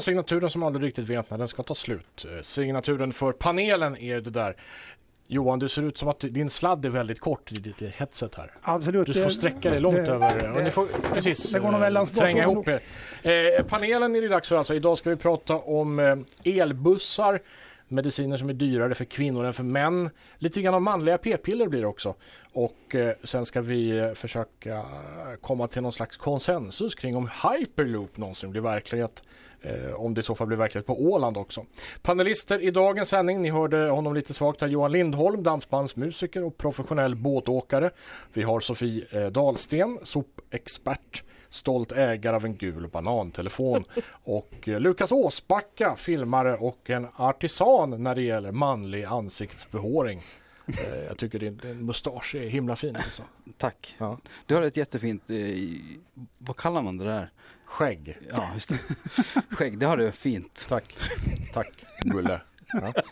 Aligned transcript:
signaturen. 0.00 0.30
Signaturen 0.30 0.50
som 0.50 0.62
aldrig 0.62 0.86
riktigt 0.86 1.08
vet 1.08 1.30
när 1.30 1.38
den 1.38 1.48
ska 1.48 1.62
ta 1.62 1.74
slut. 1.74 2.26
Eh, 2.36 2.42
Signaturen 2.42 3.12
för 3.12 3.32
panelen 3.32 3.96
är 3.96 4.20
det 4.20 4.30
där. 4.30 4.56
Johan, 5.26 5.58
du 5.58 5.68
ser 5.68 5.82
ut 5.82 5.98
som 5.98 6.08
att 6.08 6.20
din 6.20 6.50
sladd 6.50 6.84
är 6.84 6.90
väldigt 6.90 7.20
kort 7.20 7.52
i 7.52 7.54
ditt 7.54 7.82
headset 7.94 8.34
här. 8.34 8.52
Absolut. 8.62 9.06
Du 9.06 9.22
får 9.22 9.30
sträcka 9.30 9.70
dig 9.70 9.80
långt 9.80 9.96
det, 9.96 10.12
över. 10.12 10.56
Och 10.56 10.64
ni 10.64 10.70
får 10.70 10.86
precis 11.14 11.52
det 11.52 11.58
går 11.58 11.70
nog 11.70 11.80
väl 11.80 12.06
tränga 12.06 12.42
ihop 12.42 12.68
er. 12.68 12.80
Eh, 13.22 13.64
panelen 13.64 14.16
är 14.16 14.22
det 14.22 14.28
dags 14.28 14.48
för 14.48 14.56
alltså. 14.56 14.74
Idag 14.74 14.98
ska 14.98 15.10
vi 15.10 15.16
prata 15.16 15.56
om 15.56 15.98
eh, 15.98 16.16
elbussar, 16.58 17.40
mediciner 17.88 18.36
som 18.36 18.48
är 18.48 18.54
dyrare 18.54 18.94
för 18.94 19.04
kvinnor 19.04 19.44
än 19.44 19.52
för 19.52 19.62
män. 19.62 20.10
Lite 20.38 20.62
grann 20.62 20.74
av 20.74 20.82
manliga 20.82 21.18
p-piller 21.18 21.68
blir 21.68 21.80
det 21.80 21.86
också. 21.86 22.14
Och 22.52 22.94
eh, 22.94 23.14
sen 23.24 23.46
ska 23.46 23.60
vi 23.60 23.98
eh, 23.98 24.12
försöka 24.12 24.84
komma 25.40 25.68
till 25.68 25.82
någon 25.82 25.92
slags 25.92 26.16
konsensus 26.16 26.94
kring 26.94 27.16
om 27.16 27.30
hyperloop 27.42 28.16
någonsin 28.16 28.50
blir 28.50 28.62
verklighet. 28.62 29.22
Eh, 29.62 29.94
om 29.94 30.14
det 30.14 30.18
i 30.18 30.22
så 30.22 30.34
fall 30.34 30.46
blir 30.46 30.56
verklighet 30.56 30.86
på 30.86 31.02
Åland 31.02 31.36
också. 31.36 31.66
Panelister 32.02 32.60
i 32.60 32.70
dagens 32.70 33.08
sändning, 33.08 33.42
ni 33.42 33.50
hörde 33.50 33.88
honom 33.88 34.14
lite 34.14 34.34
svagt 34.34 34.60
här, 34.60 34.68
Johan 34.68 34.92
Lindholm, 34.92 35.42
dansbandsmusiker 35.42 36.44
och 36.44 36.58
professionell 36.58 37.14
båtåkare. 37.14 37.90
Vi 38.32 38.42
har 38.42 38.60
Sofie 38.60 39.04
eh, 39.10 39.26
Dahlsten, 39.26 39.98
sopexpert 40.02 41.22
stolt 41.48 41.92
ägare 41.92 42.36
av 42.36 42.44
en 42.44 42.56
gul 42.56 42.88
banantelefon. 42.88 43.84
Och 44.24 44.68
eh, 44.68 44.80
Lukas 44.80 45.12
Åsbacka, 45.12 45.96
filmare 45.96 46.56
och 46.56 46.90
en 46.90 47.08
artisan 47.16 48.02
när 48.02 48.14
det 48.14 48.22
gäller 48.22 48.52
manlig 48.52 49.04
ansiktsbehåring. 49.04 50.22
Eh, 50.66 51.04
jag 51.08 51.18
tycker 51.18 51.38
din, 51.38 51.60
mustasch 51.86 52.34
är 52.34 52.48
himla 52.48 52.76
fin. 52.76 52.96
Alltså. 52.96 53.22
Tack. 53.56 53.96
Ja. 53.98 54.18
Du 54.46 54.54
har 54.54 54.62
ett 54.62 54.76
jättefint, 54.76 55.22
vad 56.38 56.56
kallar 56.56 56.82
man 56.82 56.98
det 56.98 57.04
där? 57.04 57.30
Skägg. 57.70 58.18
Ja, 58.34 58.50
just 58.54 58.68
det. 58.68 58.78
Skägg, 59.50 59.78
det 59.78 59.86
har 59.86 59.96
du 59.96 60.12
fint. 60.12 60.66
Tack. 60.68 60.96
Tack, 61.52 61.84
Gulle. 62.00 62.40
Ja. 62.72 62.92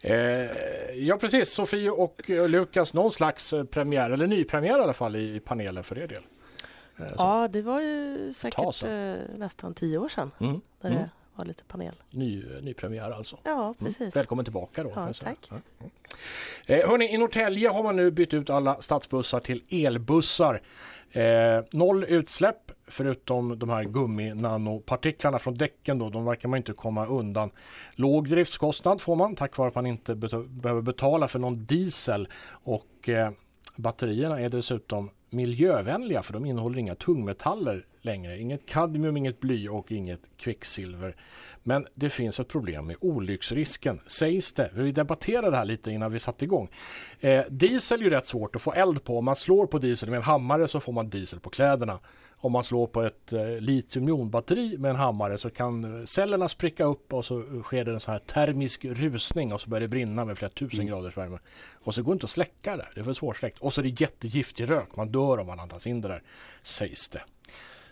Eh, 0.00 0.50
ja 0.94 1.16
precis, 1.20 1.52
Sofie 1.52 1.90
och 1.90 2.22
Lukas, 2.26 2.94
någon 2.94 3.12
slags 3.12 3.54
premiär, 3.70 4.10
eller 4.10 4.26
nypremiär 4.26 4.78
i 4.78 4.82
alla 4.82 4.92
fall 4.92 5.16
i 5.16 5.40
panelen 5.40 5.84
för 5.84 5.98
er 5.98 6.08
del. 6.08 6.22
Eh. 6.96 7.06
Ja, 7.18 7.48
det 7.48 7.62
var 7.62 7.80
ju 7.80 8.32
säkert 8.32 8.84
eh, 8.84 9.14
nästan 9.36 9.74
tio 9.74 9.98
år 9.98 10.08
sedan. 10.08 10.30
Mm. 10.40 10.60
Där 10.80 10.90
mm. 10.90 11.02
det 11.02 11.10
var 11.34 11.44
lite 11.44 11.64
panel. 11.64 11.94
Ny, 12.10 12.44
ny 12.62 12.74
premiär 12.74 13.10
alltså. 13.10 13.38
Ja, 13.42 13.64
mm. 13.64 13.74
precis. 13.74 14.00
Mm. 14.00 14.10
Välkommen 14.14 14.44
tillbaka 14.44 14.82
då. 14.82 14.92
Ja, 14.94 15.12
tack. 15.12 15.50
Ja. 15.50 15.56
Eh, 16.66 16.88
hörni, 16.88 17.14
I 17.14 17.18
Norrtälje 17.18 17.68
har 17.68 17.82
man 17.82 17.96
nu 17.96 18.10
bytt 18.10 18.34
ut 18.34 18.50
alla 18.50 18.80
stadsbussar 18.80 19.40
till 19.40 19.62
elbussar. 19.70 20.62
Eh, 21.10 21.64
noll 21.70 22.04
utsläpp 22.04 22.71
förutom 22.92 23.58
de 23.58 23.68
här 23.68 23.84
gumminanopartiklarna 23.84 25.38
från 25.38 25.54
däcken 25.54 25.98
då, 25.98 26.10
de 26.10 26.24
verkar 26.24 26.48
man 26.48 26.56
inte 26.56 26.72
komma 26.72 27.06
undan. 27.06 27.50
Låg 27.94 28.28
driftskostnad 28.28 29.00
får 29.00 29.16
man 29.16 29.34
tack 29.34 29.56
vare 29.56 29.68
att 29.68 29.74
man 29.74 29.86
inte 29.86 30.14
bet 30.14 30.46
behöver 30.46 30.82
betala 30.82 31.28
för 31.28 31.38
någon 31.38 31.64
diesel 31.64 32.28
och 32.64 33.08
eh, 33.08 33.30
batterierna 33.76 34.40
är 34.40 34.48
dessutom 34.48 35.10
miljövänliga 35.30 36.22
för 36.22 36.32
de 36.32 36.46
innehåller 36.46 36.78
inga 36.78 36.94
tungmetaller 36.94 37.86
längre. 38.00 38.38
Inget 38.38 38.68
kadmium, 38.68 39.16
inget 39.16 39.40
bly 39.40 39.68
och 39.68 39.92
inget 39.92 40.30
kvicksilver. 40.36 41.16
Men 41.62 41.86
det 41.94 42.10
finns 42.10 42.40
ett 42.40 42.48
problem 42.48 42.86
med 42.86 42.96
olycksrisken, 43.00 44.00
sägs 44.06 44.52
det. 44.52 44.70
Vi 44.74 44.92
debatterade 44.92 45.50
det 45.50 45.56
här 45.56 45.64
lite 45.64 45.90
innan 45.90 46.12
vi 46.12 46.18
satte 46.18 46.44
igång. 46.44 46.68
Eh, 47.20 47.44
diesel 47.48 48.00
är 48.00 48.04
ju 48.04 48.10
rätt 48.10 48.26
svårt 48.26 48.56
att 48.56 48.62
få 48.62 48.72
eld 48.72 49.04
på. 49.04 49.18
Om 49.18 49.24
man 49.24 49.36
slår 49.36 49.66
på 49.66 49.78
diesel 49.78 50.10
med 50.10 50.16
en 50.16 50.22
hammare 50.22 50.68
så 50.68 50.80
får 50.80 50.92
man 50.92 51.10
diesel 51.10 51.40
på 51.40 51.50
kläderna. 51.50 51.98
Om 52.44 52.52
man 52.52 52.64
slår 52.64 52.86
på 52.86 53.02
ett 53.02 53.32
eh, 53.32 53.46
litiumjonbatteri 53.46 54.78
med 54.78 54.90
en 54.90 54.96
hammare 54.96 55.38
så 55.38 55.50
kan 55.50 56.00
eh, 56.00 56.04
cellerna 56.04 56.48
spricka 56.48 56.84
upp 56.84 57.12
och 57.12 57.24
så 57.24 57.62
sker 57.62 57.84
det 57.84 57.92
en 57.92 58.00
sån 58.00 58.12
här 58.12 58.18
termisk 58.18 58.84
rusning 58.84 59.52
och 59.52 59.60
så 59.60 59.70
börjar 59.70 59.80
det 59.80 59.88
brinna 59.88 60.24
med 60.24 60.38
flera 60.38 60.50
tusen 60.50 60.80
mm. 60.80 60.86
graders 60.86 61.16
värme. 61.16 61.38
Och 61.84 61.94
så 61.94 62.02
går 62.02 62.12
det 62.12 62.14
inte 62.14 62.24
att 62.24 62.30
släcka 62.30 62.76
det, 62.76 62.86
det 62.94 63.00
är 63.00 63.04
för 63.04 63.12
svårsläckt. 63.12 63.58
Och 63.58 63.72
så 63.72 63.80
är 63.80 63.82
det 63.82 64.00
jättegiftig 64.00 64.70
rök, 64.70 64.96
man 64.96 65.12
dör 65.12 65.38
om 65.38 65.46
man 65.46 65.60
andas 65.60 65.86
in 65.86 66.00
det 66.00 66.08
där, 66.08 66.22
sägs 66.62 67.08
det. 67.08 67.22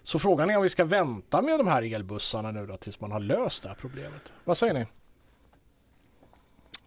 Så 0.02 0.18
frågan 0.18 0.50
är 0.50 0.56
om 0.56 0.62
vi 0.62 0.68
ska 0.68 0.84
vänta 0.84 1.42
med 1.42 1.58
de 1.58 1.66
här 1.66 1.94
elbussarna 1.94 2.50
nu 2.50 2.66
då 2.66 2.76
tills 2.76 3.00
man 3.00 3.12
har 3.12 3.20
löst 3.20 3.62
det 3.62 3.68
här 3.68 3.76
problemet. 3.76 4.32
Vad 4.44 4.56
säger 4.56 4.74
ni? 4.74 4.86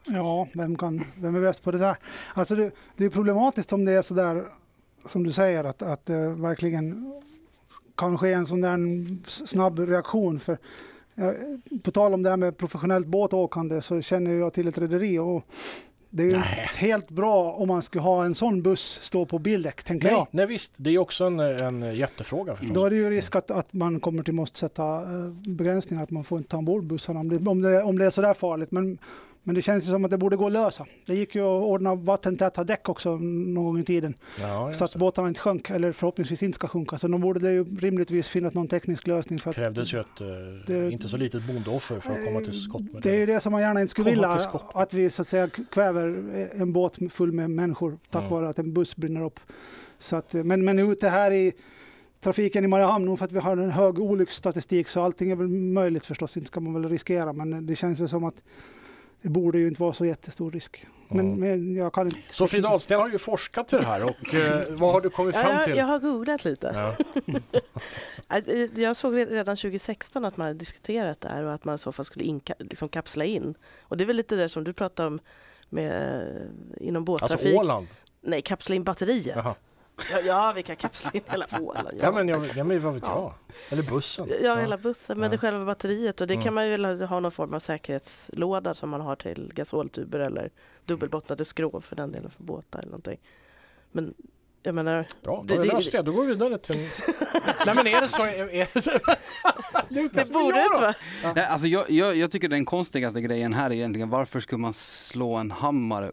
Ja, 0.07 0.47
vem, 0.53 0.77
kan, 0.77 1.05
vem 1.15 1.35
är 1.35 1.41
bäst 1.41 1.63
på 1.63 1.71
det 1.71 1.77
där? 1.77 1.97
Alltså 2.33 2.55
det, 2.55 2.71
det 2.97 3.05
är 3.05 3.09
problematiskt 3.09 3.73
om 3.73 3.85
det 3.85 3.91
är 3.91 4.01
så 4.01 4.13
där 4.13 4.45
som 5.05 5.23
du 5.23 5.31
säger 5.31 5.63
att, 5.63 5.81
att 5.81 6.05
det 6.05 6.29
verkligen 6.29 7.13
kan 7.95 8.17
ske 8.17 8.33
en 8.33 8.45
sån 8.45 8.61
där 8.61 8.77
snabb 9.27 9.79
reaktion. 9.79 10.39
För, 10.39 10.57
på 11.83 11.91
tal 11.91 12.13
om 12.13 12.23
det 12.23 12.29
här 12.29 12.37
med 12.37 12.57
professionellt 12.57 13.07
båtåkande 13.07 13.81
så 13.81 14.01
känner 14.01 14.31
jag 14.31 14.53
till 14.53 14.67
ett 14.67 14.77
rederi 14.77 15.19
och 15.19 15.45
det 16.15 16.23
är 16.23 16.27
ju 16.27 16.37
helt 16.77 17.09
bra 17.09 17.51
om 17.51 17.67
man 17.67 17.81
skulle 17.81 18.01
ha 18.01 18.25
en 18.25 18.35
sån 18.35 18.61
buss 18.61 18.99
stå 19.01 19.25
på 19.25 19.39
bildäck, 19.39 19.83
tänker 19.83 20.07
nej, 20.07 20.15
jag. 20.17 20.27
Nej 20.31 20.45
visst, 20.45 20.73
det 20.77 20.89
är 20.89 20.97
också 20.97 21.25
en, 21.25 21.39
en 21.39 21.95
jättefråga 21.95 22.55
förstås. 22.55 22.75
Då 22.75 22.85
är 22.85 22.89
det 22.89 22.95
ju 22.95 23.09
risk 23.09 23.35
att, 23.35 23.51
att 23.51 23.73
man 23.73 23.99
kommer 23.99 24.23
till 24.23 24.33
måste 24.33 24.59
sätta 24.59 25.01
eh, 25.01 25.29
begränsningar, 25.29 26.03
att 26.03 26.11
man 26.11 26.23
får 26.23 26.37
inte 26.37 26.49
ta 26.49 26.57
ombord 26.57 26.83
bussarna 26.83 27.19
om 27.19 27.29
det, 27.29 27.49
om 27.49 27.61
det, 27.61 27.83
om 27.83 27.97
det 27.97 28.05
är 28.05 28.09
sådär 28.09 28.33
farligt. 28.33 28.71
Men 28.71 28.97
men 29.43 29.55
det 29.55 29.61
känns 29.61 29.83
ju 29.83 29.89
som 29.89 30.05
att 30.05 30.11
det 30.11 30.17
borde 30.17 30.35
gå 30.35 30.45
att 30.45 30.51
lösa. 30.51 30.85
Det 31.05 31.15
gick 31.15 31.35
ju 31.35 31.41
att 31.41 31.63
ordna 31.63 31.95
vattentäta 31.95 32.63
däck 32.63 32.89
också 32.89 33.17
någon 33.17 33.65
gång 33.65 33.79
i 33.79 33.83
tiden. 33.83 34.13
Ja, 34.39 34.73
så 34.73 34.85
att 34.85 34.95
båtarna 34.95 35.27
inte 35.27 35.39
sjönk, 35.39 35.69
eller 35.69 35.91
förhoppningsvis 35.91 36.43
inte 36.43 36.55
ska 36.55 36.67
sjunka. 36.67 36.97
Så 36.97 37.07
då 37.07 37.17
borde 37.17 37.39
det 37.39 37.51
ju 37.51 37.63
rimligtvis 37.63 38.29
finnas 38.29 38.53
någon 38.53 38.67
teknisk 38.67 39.07
lösning. 39.07 39.39
För 39.39 39.51
det 39.51 39.55
krävdes 39.55 39.93
ju 39.93 39.99
ett 39.99 40.21
eh, 40.21 40.27
det, 40.67 40.91
inte 40.91 41.09
så 41.09 41.17
litet 41.17 41.47
bondeoffer 41.47 41.99
för 41.99 42.11
att 42.11 42.25
komma 42.25 42.39
till 42.39 42.61
skott 42.61 42.81
med 42.81 43.01
det. 43.01 43.09
Det 43.09 43.15
är 43.15 43.19
ju 43.19 43.25
det 43.25 43.39
som 43.39 43.51
man 43.51 43.61
gärna 43.61 43.81
inte 43.81 43.91
skulle 43.91 44.09
vilja, 44.09 44.39
att 44.73 44.93
vi 44.93 45.09
så 45.09 45.21
att 45.21 45.27
säga 45.27 45.49
kväver 45.71 46.07
en 46.53 46.73
båt 46.73 46.97
full 47.09 47.31
med 47.31 47.49
människor 47.49 47.97
tack 48.09 48.21
mm. 48.21 48.33
vare 48.33 48.49
att 48.49 48.59
en 48.59 48.73
buss 48.73 48.95
brinner 48.95 49.23
upp. 49.23 49.39
Så 49.97 50.15
att, 50.15 50.33
men, 50.33 50.65
men 50.65 50.79
ute 50.79 51.09
här 51.09 51.31
i 51.31 51.53
trafiken 52.19 52.63
i 52.63 52.67
Mariehamn, 52.67 53.17
för 53.17 53.25
att 53.25 53.31
vi 53.31 53.39
har 53.39 53.57
en 53.57 53.71
hög 53.71 53.99
olycksstatistik 53.99 54.89
så 54.89 55.01
allting 55.01 55.31
är 55.31 55.35
väl 55.35 55.47
möjligt 55.47 56.05
förstås, 56.05 56.37
inte 56.37 56.47
ska 56.47 56.59
man 56.59 56.73
väl 56.73 56.89
riskera 56.89 57.33
men 57.33 57.65
det 57.65 57.75
känns 57.75 57.99
ju 57.99 58.07
som 58.07 58.23
att 58.23 58.41
det 59.23 59.29
borde 59.29 59.57
ju 59.57 59.67
inte 59.67 59.81
vara 59.81 59.93
så 59.93 60.05
jättestor 60.05 60.51
risk. 60.51 60.85
Men, 61.07 61.39
men 61.39 61.75
jag 61.75 61.93
kan 61.93 62.07
inte... 62.07 62.19
Sofie 62.33 62.61
Dahlsten 62.61 62.99
har 62.99 63.09
ju 63.09 63.17
forskat 63.17 63.67
till 63.67 63.77
det 63.77 63.85
här 63.85 64.03
och 64.03 64.35
eh, 64.35 64.65
vad 64.69 64.93
har 64.93 65.01
du 65.01 65.09
kommit 65.09 65.35
fram 65.35 65.63
till? 65.63 65.69
Jag, 65.69 65.79
jag 65.79 65.85
har 65.85 65.99
googlat 65.99 66.45
lite. 66.45 66.95
Ja. 67.25 68.41
jag 68.81 68.95
såg 68.95 69.15
redan 69.15 69.57
2016 69.57 70.25
att 70.25 70.37
man 70.37 70.47
hade 70.47 70.59
diskuterat 70.59 71.21
det 71.21 71.29
här 71.29 71.47
och 71.47 71.53
att 71.53 71.65
man 71.65 71.75
i 71.75 71.77
så 71.77 71.91
fall 71.91 72.05
skulle 72.05 72.25
inka, 72.25 72.53
liksom 72.59 72.89
kapsla 72.89 73.25
in. 73.25 73.55
Och 73.81 73.97
det 73.97 74.03
är 74.03 74.05
väl 74.05 74.15
lite 74.15 74.35
det 74.35 74.49
som 74.49 74.63
du 74.63 74.73
pratade 74.73 75.07
om 75.07 75.19
med, 75.69 76.21
eh, 76.21 76.87
inom 76.87 77.05
båttrafik. 77.05 77.45
Alltså 77.45 77.59
Åland? 77.59 77.87
Nej, 78.21 78.41
kapsla 78.41 78.75
in 78.75 78.83
batteriet. 78.83 79.35
Jaha. 79.35 79.55
Ja, 80.11 80.19
ja, 80.19 80.53
vi 80.55 80.63
kan 80.63 80.75
kapsla 80.75 81.11
in 81.13 81.21
hela 81.25 81.45
Åland. 81.61 81.87
Ja. 81.91 81.97
ja, 82.01 82.11
men, 82.11 82.27
jag, 82.27 82.45
ja, 82.55 82.63
men 82.63 82.81
vad 82.81 82.93
vet 82.93 83.03
jag? 83.03 83.33
Eller 83.69 83.83
bussen. 83.83 84.27
Ja, 84.29 84.35
ja. 84.43 84.55
hela 84.55 84.77
bussen, 84.77 85.19
men 85.19 85.31
det 85.31 85.37
själva 85.37 85.65
batteriet. 85.65 86.21
Och 86.21 86.27
det 86.27 86.33
mm. 86.33 86.43
kan 86.43 86.53
man 86.53 86.67
ju 86.67 87.05
ha 87.05 87.19
någon 87.19 87.31
form 87.31 87.53
av 87.53 87.59
säkerhetslåda 87.59 88.73
som 88.73 88.89
man 88.89 89.01
har 89.01 89.15
till 89.15 89.51
gasoltuber 89.55 90.19
eller 90.19 90.51
dubbelbottnade 90.85 91.45
skrov 91.45 91.81
för 91.81 91.95
den 91.95 92.11
delen 92.11 92.31
för 92.31 92.43
båtar 92.43 92.79
eller 92.79 92.89
någonting. 92.89 93.19
Men 93.91 94.13
jag 94.63 94.75
menar... 94.75 95.07
Bra, 95.23 95.43
då 95.45 95.55
har 95.55 95.61
vi 95.61 95.67
löst 95.67 95.91
det. 95.91 96.01
Då 96.01 96.11
går 96.11 96.23
vi 96.23 96.27
vidare 96.27 96.57
till... 96.57 96.75
Nej 97.65 97.75
men 97.75 97.87
är 97.87 98.01
det 98.01 98.07
så? 98.07 98.23
Är 98.23 98.69
det 98.73 98.81
så? 98.81 98.91
Lukas, 99.89 100.27
det 100.27 100.33
borde 100.33 100.63
inte 100.63 100.81
vara. 100.81 100.93
Nej, 101.35 101.45
alltså 101.45 101.67
jag, 101.67 101.89
jag, 101.89 102.15
jag 102.15 102.31
tycker 102.31 102.49
den 102.49 102.65
konstigaste 102.65 103.21
grejen 103.21 103.53
här 103.53 103.69
är 103.69 103.73
egentligen 103.73 104.09
varför 104.09 104.39
skulle 104.39 104.61
man 104.61 104.73
slå 104.73 105.35
en 105.35 105.51
hammare 105.51 106.11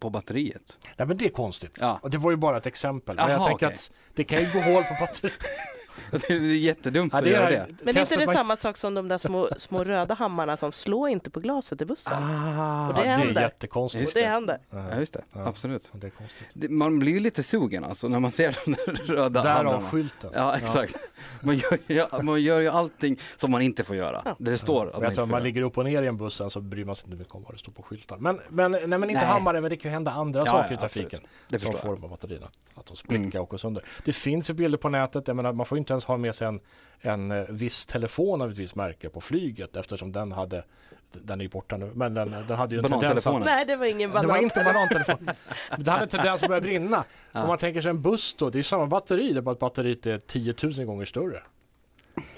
på 0.00 0.10
batteriet. 0.10 0.78
Nej 0.96 1.08
men 1.08 1.16
det 1.16 1.24
är 1.24 1.30
konstigt. 1.30 1.78
Ja. 1.80 1.98
Och 2.02 2.10
det 2.10 2.18
var 2.18 2.30
ju 2.30 2.36
bara 2.36 2.56
ett 2.56 2.66
exempel. 2.66 3.18
Aha, 3.18 3.28
men 3.28 3.36
jag 3.36 3.46
tänker 3.46 3.66
okay. 3.66 3.74
att 3.74 3.90
det 4.14 4.24
kan 4.24 4.40
ju 4.40 4.52
gå 4.52 4.60
hål 4.60 4.82
på 4.82 4.94
batteriet. 5.00 5.38
det 6.10 6.30
är 6.30 6.40
jättedumt 6.54 7.12
ja, 7.12 7.20
det 7.20 7.34
är, 7.34 7.46
att 7.46 7.52
göra 7.52 7.66
det. 7.66 7.74
Men 7.82 7.96
är 7.96 8.00
inte 8.00 8.16
det 8.16 8.26
samma 8.26 8.56
sak 8.56 8.76
som 8.76 8.94
de 8.94 9.08
där 9.08 9.18
små, 9.18 9.48
små 9.56 9.84
röda 9.84 10.14
hammarna 10.14 10.56
som 10.56 10.72
slår 10.72 11.08
inte 11.08 11.30
på 11.30 11.40
glaset 11.40 11.82
i 11.82 11.84
bussen? 11.84 12.12
Ah, 12.12 12.88
och 12.88 12.94
det, 12.94 13.06
ja, 13.06 13.16
det 13.16 13.40
är 13.40 13.42
jättekonstigt. 13.42 14.02
Just 14.02 14.14
det. 14.14 14.20
det 14.20 14.26
händer. 14.26 14.58
Ja, 14.70 14.98
just 14.98 15.12
det. 15.12 15.22
Ja, 15.32 15.46
Absolut. 15.46 15.90
Det 15.92 16.06
är 16.06 16.10
konstigt. 16.10 16.70
man 16.70 16.98
blir 16.98 17.12
ju 17.12 17.20
lite 17.20 17.42
sugen 17.42 17.84
alltså 17.84 18.08
när 18.08 18.20
man 18.20 18.30
ser 18.30 18.58
de 18.64 18.72
där 18.72 19.14
röda 19.14 19.42
Därav 19.42 19.56
hammarna. 19.56 19.78
Därav 19.78 19.90
skylten. 19.90 20.30
Ja, 20.34 20.56
exakt. 20.56 20.96
Man, 21.40 21.56
gör, 21.56 22.22
man 22.22 22.42
gör 22.42 22.60
ju 22.60 22.68
allting 22.68 23.18
som 23.36 23.50
man 23.50 23.62
inte 23.62 23.84
får 23.84 23.96
göra. 23.96 24.36
Det 24.38 24.58
står 24.58 24.86
att 24.86 25.00
man 25.00 25.04
inte 25.04 25.14
får 25.14 25.22
Om 25.22 25.30
man 25.30 25.42
ligger 25.42 25.62
upp 25.62 25.78
och 25.78 25.84
ner 25.84 26.02
i 26.02 26.06
en 26.06 26.16
bussen 26.16 26.50
så 26.50 26.60
bryr 26.60 26.84
man 26.84 26.96
sig 26.96 27.06
inte 27.06 27.18
mycket 27.18 27.34
om 27.34 27.42
vad 27.42 27.54
det 27.54 27.58
står 27.58 27.72
på 27.72 27.82
skyltar. 27.82 28.16
Men, 28.18 28.40
men, 28.48 28.72
nej, 28.72 28.86
men 28.86 29.02
inte 29.02 29.12
nej. 29.12 29.24
hammare, 29.24 29.60
men 29.60 29.70
det 29.70 29.76
kan 29.76 29.90
ju 29.90 29.92
hända 29.92 30.10
andra 30.10 30.46
saker 30.46 30.74
i 30.74 30.78
trafiken. 30.78 31.20
Det 31.48 31.58
som 31.58 31.72
får 31.72 31.96
de 31.96 32.10
batterierna 32.10 32.46
att 32.80 32.86
de 32.86 32.96
spricker 32.96 33.24
mm. 33.24 33.42
och 33.42 33.48
går 33.48 33.58
sönder. 33.58 33.84
Det 34.04 34.12
finns 34.12 34.50
ju 34.50 34.54
bilder 34.54 34.78
på 34.78 34.88
nätet, 34.88 35.28
jag 35.28 35.36
menar, 35.36 35.52
man 35.52 35.66
får 35.66 35.78
inte 35.78 35.89
ens 35.90 36.04
ha 36.04 36.16
med 36.16 36.34
sig 36.34 36.46
en, 36.46 36.60
en 37.00 37.30
eh, 37.30 37.44
viss 37.48 37.86
telefon 37.86 38.42
av 38.42 38.50
ett 38.50 38.58
visst 38.58 38.74
märke 38.74 39.08
på 39.08 39.20
flyget 39.20 39.76
eftersom 39.76 40.12
den 40.12 40.32
hade 40.32 40.64
den 41.12 41.40
är 41.40 41.44
ju 41.44 41.48
borta 41.48 41.76
nu, 41.76 41.90
men 41.94 42.14
den, 42.14 42.30
den 42.48 42.58
hade 42.58 42.74
ju 42.74 42.78
en 42.78 42.88
tendens 42.88 43.26
att... 43.26 43.44
Nej, 43.44 43.64
det 43.66 43.76
var 43.76 43.86
ingen 43.86 44.10
banan. 44.10 44.26
Det 44.26 44.32
var 44.32 44.42
inte 44.42 44.64
banantelefon. 44.64 45.30
det 45.78 45.90
hade 45.90 46.02
en 46.02 46.08
tendens 46.08 46.42
att 46.42 46.48
börja 46.48 46.60
brinna. 46.60 47.04
Ja. 47.32 47.42
Om 47.42 47.48
man 47.48 47.58
tänker 47.58 47.80
sig 47.80 47.90
en 47.90 48.02
buss 48.02 48.34
då, 48.34 48.50
det 48.50 48.58
är 48.58 48.62
samma 48.62 48.86
batteri, 48.86 49.32
det 49.32 49.38
är 49.38 49.42
bara 49.42 49.52
att 49.52 49.58
batteriet 49.58 50.06
är 50.06 50.18
10 50.18 50.54
000 50.62 50.72
gånger 50.84 51.04
större. 51.04 51.42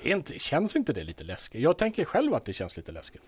inte, 0.02 0.38
känns 0.38 0.76
inte 0.76 0.92
det 0.92 1.04
lite 1.04 1.24
läskigt? 1.24 1.60
Jag 1.60 1.78
tänker 1.78 2.04
själv 2.04 2.34
att 2.34 2.44
det 2.44 2.52
känns 2.52 2.76
lite 2.76 2.92
läskigt. 2.92 3.22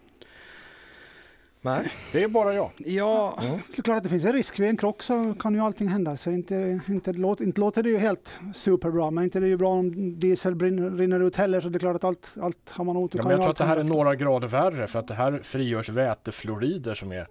Nej, 1.64 1.92
det 2.12 2.22
är 2.22 2.28
bara 2.28 2.54
jag. 2.54 2.70
Ja, 2.76 3.38
Mm. 3.42 3.56
Det 3.70 3.78
är 3.78 3.82
klart 3.82 3.96
att 3.96 4.02
det 4.02 4.08
finns 4.08 4.24
en 4.24 4.32
risk. 4.32 4.60
Vid 4.60 4.68
en 4.68 4.76
krock 4.76 5.02
så 5.02 5.34
kan 5.40 5.54
ju 5.54 5.60
allting 5.60 5.88
hända. 5.88 6.16
Så 6.16 6.30
inte, 6.30 6.80
inte, 6.88 7.12
låt, 7.12 7.40
inte 7.40 7.60
låter 7.60 7.82
det 7.82 7.88
ju 7.88 7.98
helt 7.98 8.38
superbra. 8.54 9.10
Men 9.10 9.24
inte 9.24 9.40
det 9.40 9.46
är 9.46 9.48
ju 9.48 9.56
bra 9.56 9.70
om 9.70 10.18
diesel 10.18 10.54
brinner, 10.54 10.90
rinner 10.90 11.20
ut 11.20 11.36
heller. 11.36 11.60
Så 11.60 11.68
det 11.68 11.76
är 11.76 11.80
klart 11.80 11.96
att 11.96 12.04
allt, 12.04 12.34
allt 12.42 12.70
har 12.70 12.84
man 12.84 12.96
otur 12.96 13.18
Ja, 13.18 13.22
men 13.22 13.30
jag 13.30 13.38
tror 13.38 13.48
allt 13.48 13.60
att 13.60 13.66
det 13.66 13.70
här 13.70 13.76
är 13.76 13.84
några 13.84 14.14
grader 14.14 14.48
värre 14.48 14.86
för 14.86 14.98
att 14.98 15.08
det 15.08 15.14
här 15.14 15.40
frigörs 15.44 15.88
vätefluorider 15.88 16.94
som 16.94 17.12
är 17.12 17.26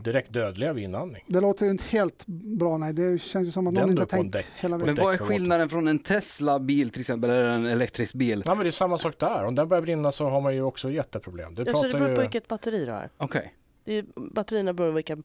direkt 0.00 0.32
dödliga 0.32 0.72
vid 0.72 0.84
inandning. 0.84 1.24
Det 1.28 1.40
låter 1.40 1.64
ju 1.64 1.70
inte 1.70 1.84
helt 1.84 2.26
bra. 2.26 2.76
Nej, 2.78 2.92
det 2.92 3.18
känns 3.18 3.48
ju 3.48 3.52
som 3.52 3.66
att 3.66 3.74
Den 3.74 3.80
någon 3.82 3.90
inte 3.90 4.02
har 4.02 4.06
tänkt 4.06 4.32
däck. 4.32 4.46
hela 4.56 4.76
vägen. 4.78 4.94
men 4.94 5.04
vad 5.04 5.14
är 5.14 5.18
skillnaden 5.18 5.68
från 5.68 5.88
en 5.88 5.98
Tesla-bil 5.98 6.90
till 6.90 7.00
exempel, 7.00 7.30
eller 7.30 7.48
en 7.48 7.66
elektrisk 7.66 8.14
bil? 8.14 8.42
Ja, 8.46 8.54
men 8.54 8.64
det 8.64 8.68
är 8.68 8.70
samma 8.70 8.98
sak 8.98 9.18
där. 9.18 9.44
Om 9.44 9.54
den 9.54 9.68
börjar 9.68 9.82
brinna 9.82 10.12
så 10.12 10.28
har 10.28 10.40
man 10.40 10.54
ju 10.54 10.62
också 10.62 10.90
jätteproblem. 10.90 11.54
Du 11.54 11.62
Jag 11.66 11.76
så 11.76 11.82
det 11.86 11.92
beror 11.92 12.04
på 12.06 12.12
ju... 12.14 12.20
vilket 12.20 12.48
batteri 12.48 12.84
du 12.84 12.92
har. 12.92 13.08
Okej. 13.16 13.54
Det 13.84 13.98
är, 13.98 14.04
batterierna 14.16 14.72
beror 14.72 14.88
på 14.88 14.94
vilka 14.94 15.16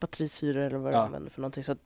batterisyror 0.00 0.60
eller 0.62 0.78
vad 0.78 0.92
du 0.92 0.96
Ja. 0.96 1.02
använder 1.04 1.30
för 1.30 1.40
någonting. 1.40 1.64
Så 1.64 1.72
att, 1.72 1.78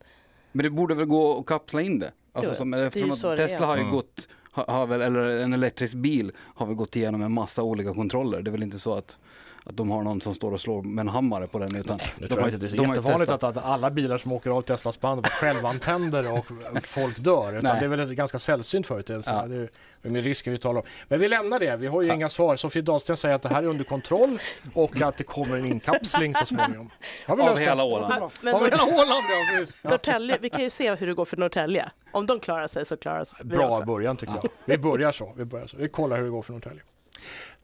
Men 0.51 0.63
det 0.63 0.69
borde 0.69 0.95
väl 0.95 1.05
gå 1.05 1.39
att 1.39 1.45
kapsla 1.45 1.81
in 1.81 1.99
det? 1.99 2.11
Alltså 2.33 2.51
Jo, 2.51 2.55
som, 2.55 2.71
det 2.71 2.77
är 2.77 2.87
eftersom 2.87 3.09
ju 3.09 3.15
så 3.15 3.27
att 3.27 3.37
det 3.37 3.47
Tesla 3.47 3.65
är. 3.65 3.69
har 3.69 3.75
ju 3.75 3.81
Mm. 3.81 3.93
gått, 3.93 4.27
har, 4.51 4.65
har 4.65 4.87
väl, 4.87 5.01
eller 5.01 5.21
en 5.29 5.53
elektrisk 5.53 5.93
bil 5.95 6.31
har 6.37 6.65
väl 6.65 6.75
gått 6.75 6.95
igenom 6.95 7.21
en 7.21 7.31
massa 7.33 7.63
olika 7.63 7.93
kontroller. 7.93 8.41
Det 8.41 8.49
är 8.49 8.51
väl 8.51 8.63
inte 8.63 8.79
så 8.79 8.93
att, 8.93 9.19
att 9.67 9.77
de 9.77 9.91
har 9.91 10.03
någon 10.03 10.21
som 10.21 10.35
står 10.35 10.51
och 10.51 10.61
slår 10.61 10.81
med 10.81 11.01
en 11.01 11.07
hammare 11.07 11.47
på 11.47 11.59
den 11.59 11.75
utan 11.75 11.97
Nu 11.97 12.27
de 12.27 12.27
tror 12.27 12.39
har 12.41 12.47
inte 12.47 12.57
det 12.59 12.65
är 12.65 12.69
så 12.69 12.75
de 12.77 12.87
jättevanligt 12.87 13.31
att, 13.31 13.43
att 13.43 13.57
alla 13.57 13.91
bilar 13.91 14.17
som 14.17 14.31
åker 14.31 14.49
av 14.49 14.61
Teslas 14.61 14.99
band 14.99 15.27
självantänder 15.27 16.33
och 16.37 16.45
folk 16.83 17.17
dör. 17.19 17.49
Utan 17.53 17.63
Nej. 17.63 17.79
det 17.79 17.85
är 17.85 17.89
väl 17.89 17.99
ett 17.99 18.09
ganska 18.09 18.39
sällsynt 18.39 18.87
företeelse. 18.87 19.31
Ja. 19.33 19.47
Det 19.47 19.55
är 19.55 19.69
det 20.01 20.19
är 20.19 20.21
risken 20.23 20.53
vi 20.53 20.59
talar 20.59 20.79
om. 20.81 20.87
Men 21.07 21.19
vi 21.19 21.29
lämnar 21.29 21.59
det. 21.59 21.75
Vi 21.77 21.87
har 21.87 22.01
ju 22.01 22.13
inga 22.13 22.29
svar. 22.29 22.55
Sofie 22.55 22.81
Dahlsten 22.81 23.17
säger 23.17 23.35
att 23.35 23.41
det 23.41 23.49
här 23.49 23.63
är 23.63 23.67
under 23.67 23.83
kontroll 23.83 24.39
och 24.73 25.01
att 25.01 25.17
det 25.17 25.23
kommer 25.23 25.57
en 25.57 25.65
inkapsling 25.65 26.33
så 26.35 26.45
småningom. 26.45 26.89
Har 27.27 27.35
vi 27.35 27.43
Av 27.43 27.57
hela 27.57 27.83
Åland. 27.83 28.13
bra. 28.15 28.29
men 28.41 28.63
vi 28.63 28.69
hela 28.69 28.83
Åland? 28.83 29.09
Ja. 29.09 29.65
Ja. 29.81 29.89
Norrtälje, 29.89 30.37
vi 30.41 30.49
kan 30.49 30.61
ju 30.61 30.69
se 30.69 30.95
hur 30.95 31.07
det 31.07 31.13
går 31.13 31.25
för 31.25 31.37
Norrtälje. 31.37 31.85
Om 32.11 32.25
de 32.25 32.39
klarar 32.39 32.67
sig 32.67 32.85
så 32.85 32.97
klarar 32.97 33.23
sig 33.23 33.39
vi 33.43 33.55
Bra 33.57 33.69
också. 33.69 33.85
början 33.85 34.17
tycker 34.17 34.33
jag. 34.33 34.51
Vi 34.65 34.77
börjar 34.77 35.11
så. 35.11 35.33
Vi, 35.37 35.45
börjar 35.45 35.67
så. 35.67 35.77
vi 35.77 35.89
kollar 35.89 36.17
hur 36.17 36.23
det 36.23 36.29
går 36.29 36.41
för 36.41 36.53
Norrtälje. 36.53 36.81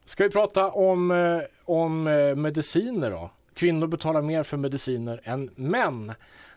Ska 0.05 0.23
vi 0.23 0.29
prata 0.29 0.71
om, 0.71 1.11
eh, 1.11 1.39
om 1.65 2.07
eh, 2.07 2.35
mediciner 2.35 3.11
då? 3.11 3.31
Kvinnor 3.53 3.87
betalar 3.87 4.21
mer 4.21 4.43
för 4.43 4.57
mediciner 4.57 5.21
än 5.23 5.49
män. 5.55 6.11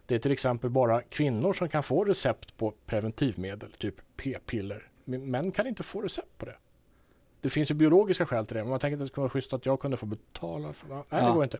Det 0.06 0.14
är 0.14 0.18
till 0.18 0.32
exempel 0.32 0.70
bara 0.70 1.02
kvinnor 1.02 1.52
som 1.52 1.68
kan 1.68 1.82
få 1.82 2.04
recept 2.04 2.56
på 2.56 2.74
preventivmedel, 2.86 3.72
typ 3.72 3.94
p-piller. 4.16 4.88
Men 5.04 5.30
Män 5.30 5.50
kan 5.52 5.66
inte 5.66 5.82
få 5.82 6.00
recept 6.00 6.38
på 6.38 6.46
det. 6.46 6.56
Det 7.40 7.50
finns 7.50 7.70
ju 7.70 7.74
biologiska 7.74 8.26
skäl 8.26 8.46
till 8.46 8.56
det, 8.56 8.62
men 8.62 8.70
man 8.70 8.80
tänker 8.80 8.96
att 8.96 9.00
det 9.00 9.06
skulle 9.06 9.22
vara 9.22 9.30
schysst 9.30 9.52
att 9.52 9.66
jag 9.66 9.80
kunde 9.80 9.96
få 9.96 10.06
betala 10.06 10.72
för 10.72 10.88
det. 10.88 10.94
Nej, 10.94 11.04
det 11.08 11.16
Ja. 11.18 11.32
går 11.32 11.44
inte. 11.44 11.58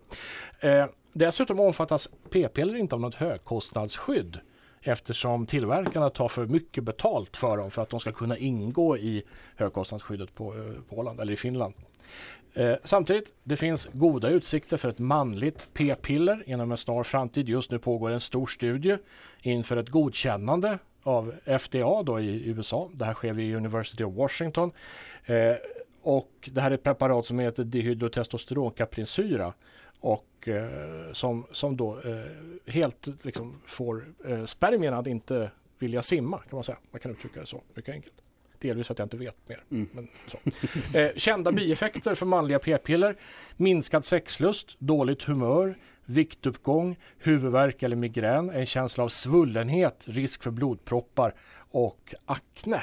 Eh, 0.60 0.86
dessutom 1.12 1.60
omfattas 1.60 2.08
p-piller 2.30 2.76
inte 2.76 2.94
av 2.94 3.00
något 3.00 3.14
högkostnadsskydd 3.14 4.40
eftersom 4.84 5.46
tillverkarna 5.46 6.10
tar 6.10 6.28
för 6.28 6.46
mycket 6.46 6.84
betalt 6.84 7.36
för 7.36 7.56
dem 7.56 7.70
för 7.70 7.82
att 7.82 7.90
de 7.90 8.00
ska 8.00 8.12
kunna 8.12 8.36
ingå 8.36 8.96
i 8.96 9.22
högkostnadsskyddet 9.56 10.34
på, 10.34 10.54
eh, 10.54 10.82
på 10.88 10.96
Åland 10.96 11.20
eller 11.20 11.32
i 11.32 11.36
Finland. 11.36 11.74
Eh, 12.54 12.74
samtidigt, 12.84 13.32
det 13.42 13.56
finns 13.56 13.88
goda 13.92 14.28
utsikter 14.28 14.76
för 14.76 14.88
ett 14.88 14.98
manligt 14.98 15.68
p-piller 15.74 16.42
inom 16.46 16.70
en 16.70 16.76
snar 16.76 17.02
framtid. 17.02 17.48
Just 17.48 17.70
nu 17.70 17.78
pågår 17.78 18.10
en 18.10 18.20
stor 18.20 18.46
studie 18.46 18.98
inför 19.42 19.76
ett 19.76 19.88
godkännande 19.88 20.78
av 21.02 21.34
FDA 21.46 22.02
då 22.02 22.20
i 22.20 22.48
USA. 22.48 22.90
Det 22.92 23.04
här 23.04 23.14
sker 23.14 23.32
vid 23.32 23.56
University 23.56 24.04
of 24.04 24.14
Washington. 24.14 24.72
Eh, 25.24 25.56
och 26.02 26.50
det 26.52 26.60
här 26.60 26.70
är 26.70 26.74
ett 26.74 26.82
preparat 26.82 27.26
som 27.26 27.38
heter 27.38 27.64
dihydrotestosteronkaprinsyra 27.64 29.52
och 30.04 30.48
eh, 30.48 31.12
som, 31.12 31.46
som 31.52 31.76
då 31.76 32.00
eh, 32.00 32.72
helt 32.72 33.08
liksom 33.22 33.60
får 33.66 34.06
eh, 34.26 34.44
spermierna 34.44 34.98
att 34.98 35.06
inte 35.06 35.50
vilja 35.78 36.02
simma 36.02 36.38
kan 36.38 36.56
man 36.56 36.64
säga. 36.64 36.78
Man 36.90 37.00
kan 37.00 37.10
uttrycka 37.10 37.40
det 37.40 37.46
så 37.46 37.62
mycket 37.74 37.94
enkelt. 37.94 38.14
Delvis 38.58 38.90
att 38.90 38.98
jag 38.98 39.06
inte 39.06 39.16
vet 39.16 39.48
mer. 39.48 39.64
Mm. 39.70 39.88
Men 39.92 40.08
så. 40.28 40.38
Eh, 40.98 41.10
kända 41.16 41.52
bieffekter 41.52 42.14
för 42.14 42.26
manliga 42.26 42.58
p-piller. 42.58 43.16
Minskad 43.56 44.04
sexlust, 44.04 44.76
dåligt 44.78 45.22
humör, 45.22 45.74
viktuppgång, 46.04 46.96
huvudvärk 47.18 47.82
eller 47.82 47.96
migrän, 47.96 48.50
en 48.50 48.66
känsla 48.66 49.04
av 49.04 49.08
svullenhet, 49.08 50.04
risk 50.08 50.42
för 50.42 50.50
blodproppar 50.50 51.34
och 51.70 52.14
akne. 52.24 52.82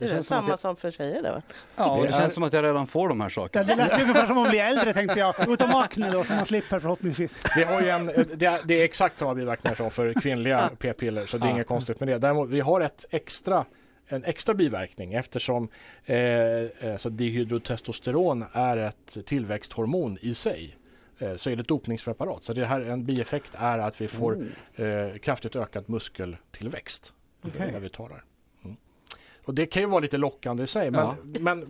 Det 0.00 0.06
är 0.06 0.14
känns 0.14 0.26
som 0.26 0.36
samma 0.36 0.48
jag- 0.48 0.58
som 0.58 0.76
för 0.76 0.90
tjejer 0.90 1.22
det 1.22 1.30
va? 1.30 1.42
Ja, 1.76 1.96
Det 1.96 2.02
det, 2.02 2.08
är- 2.08 2.18
känns 2.20 2.34
som 2.34 2.42
att 2.42 2.52
jag 2.52 2.64
redan 2.64 2.86
får 2.86 3.08
de 3.08 3.20
här 3.20 3.28
sakerna. 3.28 3.64
det 3.64 3.76
lät 3.76 3.92
ungefär 4.02 4.26
som 4.26 4.38
att 4.38 4.50
bli 4.50 4.58
äldre 4.58 4.92
tänkte 4.92 5.18
jag. 5.18 5.34
Utom 5.48 5.74
akne 5.74 6.10
då, 6.10 6.24
som 6.24 6.36
man 6.36 6.46
slipper 6.46 6.80
förhoppningsvis. 6.80 7.42
Det, 7.56 7.64
har 7.64 7.80
ju 7.80 7.88
en, 7.88 8.06
det, 8.34 8.46
är, 8.46 8.60
det 8.64 8.74
är 8.80 8.84
exakt 8.84 9.18
samma 9.18 9.34
biverkningar 9.34 9.74
som 9.76 9.90
för 9.90 10.12
kvinnliga 10.20 10.70
p-piller 10.78 11.26
så 11.26 11.38
det 11.38 11.44
är 11.44 11.48
Ja. 11.48 11.54
inget 11.54 11.66
konstigt 11.66 12.00
med 12.00 12.08
det. 12.08 12.18
Däremot 12.18 12.48
vi 12.50 12.60
har 12.60 12.80
ett 12.80 13.04
extra, 13.10 13.64
en 14.08 14.24
extra 14.24 14.54
biverkning 14.54 15.12
eftersom 15.14 15.68
eh, 16.04 16.16
eh, 16.18 16.96
så 16.96 17.08
dihydrotestosteron 17.08 18.44
är 18.52 18.76
ett 18.76 19.18
tillväxthormon 19.26 20.18
i 20.20 20.34
sig. 20.34 20.76
Eh, 21.18 21.34
så 21.36 21.50
är 21.50 21.56
det 21.56 21.60
ett 21.62 21.68
dopningspreparat. 21.68 22.44
Så 22.44 22.52
det 22.52 22.64
här, 22.66 22.80
en 22.80 23.04
bieffekt 23.06 23.52
är 23.58 23.78
att 23.78 24.00
vi 24.00 24.08
får 24.08 24.38
eh, 24.74 25.18
kraftigt 25.22 25.56
ökad 25.56 25.88
muskeltillväxt. 25.90 27.12
Okej. 27.46 27.72
När 27.72 27.80
vi 27.80 27.88
tar 27.88 28.08
det. 28.08 28.20
Och 29.44 29.54
det 29.54 29.66
kan 29.66 29.82
ju 29.82 29.88
vara 29.88 30.00
lite 30.00 30.16
lockande 30.16 30.62
i 30.62 30.66
sig. 30.66 30.90
Men, 30.90 31.00
Ja. 31.00 31.16
men 31.40 31.62
eh, 31.62 31.66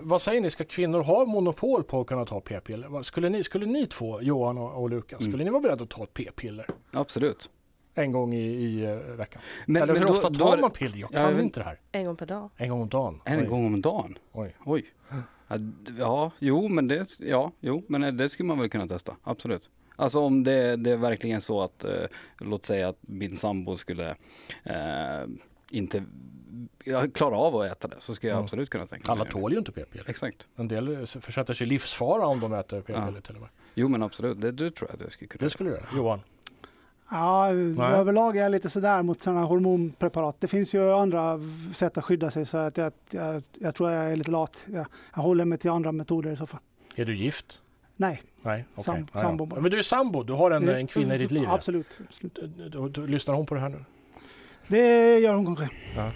vad 0.00 0.22
säger 0.22 0.40
ni, 0.40 0.50
ska 0.50 0.64
kvinnor 0.64 1.00
ha 1.02 1.24
monopol 1.24 1.84
på 1.84 2.00
att 2.00 2.06
kunna 2.06 2.24
ta 2.24 2.40
p-piller? 2.40 3.02
Skulle 3.02 3.28
ni, 3.28 3.44
skulle 3.44 3.66
ni 3.66 3.86
två, 3.86 4.22
Johan 4.22 4.58
och, 4.58 4.82
och 4.82 4.90
Lukas, 4.90 5.20
Mm. 5.20 5.32
skulle 5.32 5.44
ni 5.44 5.50
vara 5.50 5.60
beredda 5.62 5.82
att 5.84 5.90
ta 5.90 6.02
ett 6.02 6.14
p-piller 6.14 6.66
Absolut. 6.92 7.50
en 7.94 8.12
gång 8.12 8.34
i, 8.34 8.44
i 8.46 8.84
eh, 8.84 8.94
veckan? 8.96 9.42
Men, 9.66 9.82
Eller 9.82 9.92
men 9.92 10.02
hur 10.02 10.08
då- 10.08 10.14
ofta 10.14 10.30
då 10.30 10.38
tar 10.46 10.56
är- 10.56 10.60
man 10.60 10.70
piller? 10.70 10.98
Jag 10.98 11.10
Ja, 11.12 11.24
kan 11.26 11.34
vet- 11.34 11.42
inte 11.42 11.60
det 11.60 11.64
här. 11.64 11.80
En 11.92 12.06
gång 12.06 12.16
per 12.16 12.26
dag. 12.26 12.50
En 12.56 12.68
gång 12.68 12.82
om 12.82 12.88
dagen. 12.88 13.20
En 13.24 13.40
Oj, 13.40 13.46
gång 13.46 13.66
om 13.66 13.80
dagen? 13.82 14.18
Oj. 14.32 14.56
Oj. 14.64 14.84
Ja, 15.48 15.56
Ja, 15.98 16.30
jo, 16.38 16.68
men 16.68 16.88
det, 16.88 17.06
ja, 17.20 17.52
jo, 17.60 17.82
men 17.88 18.16
det 18.16 18.28
skulle 18.28 18.46
man 18.46 18.58
väl 18.58 18.68
kunna 18.70 18.86
testa. 18.88 19.16
Absolut. 19.22 19.70
Alltså 19.96 20.20
om 20.20 20.44
det, 20.44 20.76
det 20.76 20.90
är 20.90 20.96
verkligen 20.96 21.40
så 21.40 21.60
att, 21.62 21.84
eh, 21.84 21.90
låt 22.38 22.64
säga 22.64 22.88
att 22.88 22.98
min 23.00 23.36
sambo 23.36 23.76
skulle 23.76 24.08
eh, 24.64 25.26
inte 25.70 26.04
ja, 26.90 27.06
klara 27.14 27.36
av 27.36 27.56
att 27.56 27.72
äta 27.72 27.88
det 27.88 27.96
så 27.98 28.14
skulle 28.14 28.30
jag 28.30 28.36
Mm. 28.36 28.44
absolut 28.44 28.70
kunna 28.70 28.86
tänka 28.86 29.12
Alla 29.12 29.24
mig 29.24 29.32
det. 29.34 29.40
tål 29.40 29.52
ju 29.52 29.58
inte 29.58 29.72
p-piller. 29.72 30.10
Exakt. 30.10 30.46
En 30.56 30.68
del 30.68 31.06
försätter 31.06 31.54
sig 31.54 31.66
i 31.66 31.70
livsfara 31.70 32.26
om 32.26 32.40
de 32.40 32.52
äter 32.52 32.80
p-piller 32.80 33.12
Ja. 33.14 33.20
till 33.20 33.34
och 33.34 33.40
med. 33.40 33.50
Jo 33.74 33.88
men 33.88 34.02
absolut, 34.02 34.40
det, 34.40 34.52
det 34.52 34.70
tror 34.70 34.90
jag 34.90 34.94
att 34.94 35.00
jag 35.00 35.12
skulle 35.12 35.28
kunna 35.28 35.40
Det 35.46 35.50
skulle 35.50 35.70
du 35.70 35.76
göra. 35.76 35.86
Johan? 35.96 36.20
Ja, 37.10 37.48
överlag 37.50 38.36
är 38.36 38.42
jag 38.42 38.50
lite 38.52 38.70
sådär 38.70 39.02
mot 39.02 39.20
sådana 39.20 39.44
hormonpreparat. 39.44 40.36
Det 40.40 40.48
finns 40.48 40.74
ju 40.74 40.92
andra 40.92 41.40
sätt 41.74 41.98
att 41.98 42.04
skydda 42.04 42.30
sig 42.30 42.46
så 42.46 42.58
att 42.58 42.76
jag, 42.76 42.92
jag, 43.10 43.42
jag 43.58 43.74
tror 43.74 43.90
jag 43.90 44.12
är 44.12 44.16
lite 44.16 44.30
lat. 44.30 44.66
Jag, 44.72 44.86
jag 45.14 45.22
håller 45.22 45.44
mig 45.44 45.58
till 45.58 45.70
andra 45.70 45.92
metoder 45.92 46.30
i 46.30 46.36
så 46.36 46.46
fall. 46.46 46.60
Är 46.96 47.04
du 47.04 47.16
gift? 47.16 47.62
Nej, 47.96 48.22
Nej, 48.42 48.64
okej. 48.74 48.84
Sam- 48.84 48.96
Ja, 49.00 49.06
ja. 49.12 49.20
sambo 49.20 49.46
bara. 49.46 49.60
Men 49.60 49.70
du 49.70 49.78
är 49.78 49.82
sambo, 49.82 50.22
du 50.22 50.32
har 50.32 50.50
en, 50.50 50.68
en 50.68 50.86
kvinna 50.86 51.14
i 51.14 51.18
ditt 51.18 51.30
liv. 51.30 51.42
ja. 51.46 51.54
Absolut. 51.54 51.98
absolut. 52.08 52.34
Du, 52.56 52.68
du, 52.68 52.88
du, 52.88 53.06
lyssnar 53.06 53.34
hon 53.34 53.46
på 53.46 53.54
det 53.54 53.60
här 53.60 53.68
nu? 53.68 53.84
Det 54.68 55.18
gör 55.18 55.34
hon 55.34 55.46
kanske. 55.56 55.68
Ja. 55.96 56.10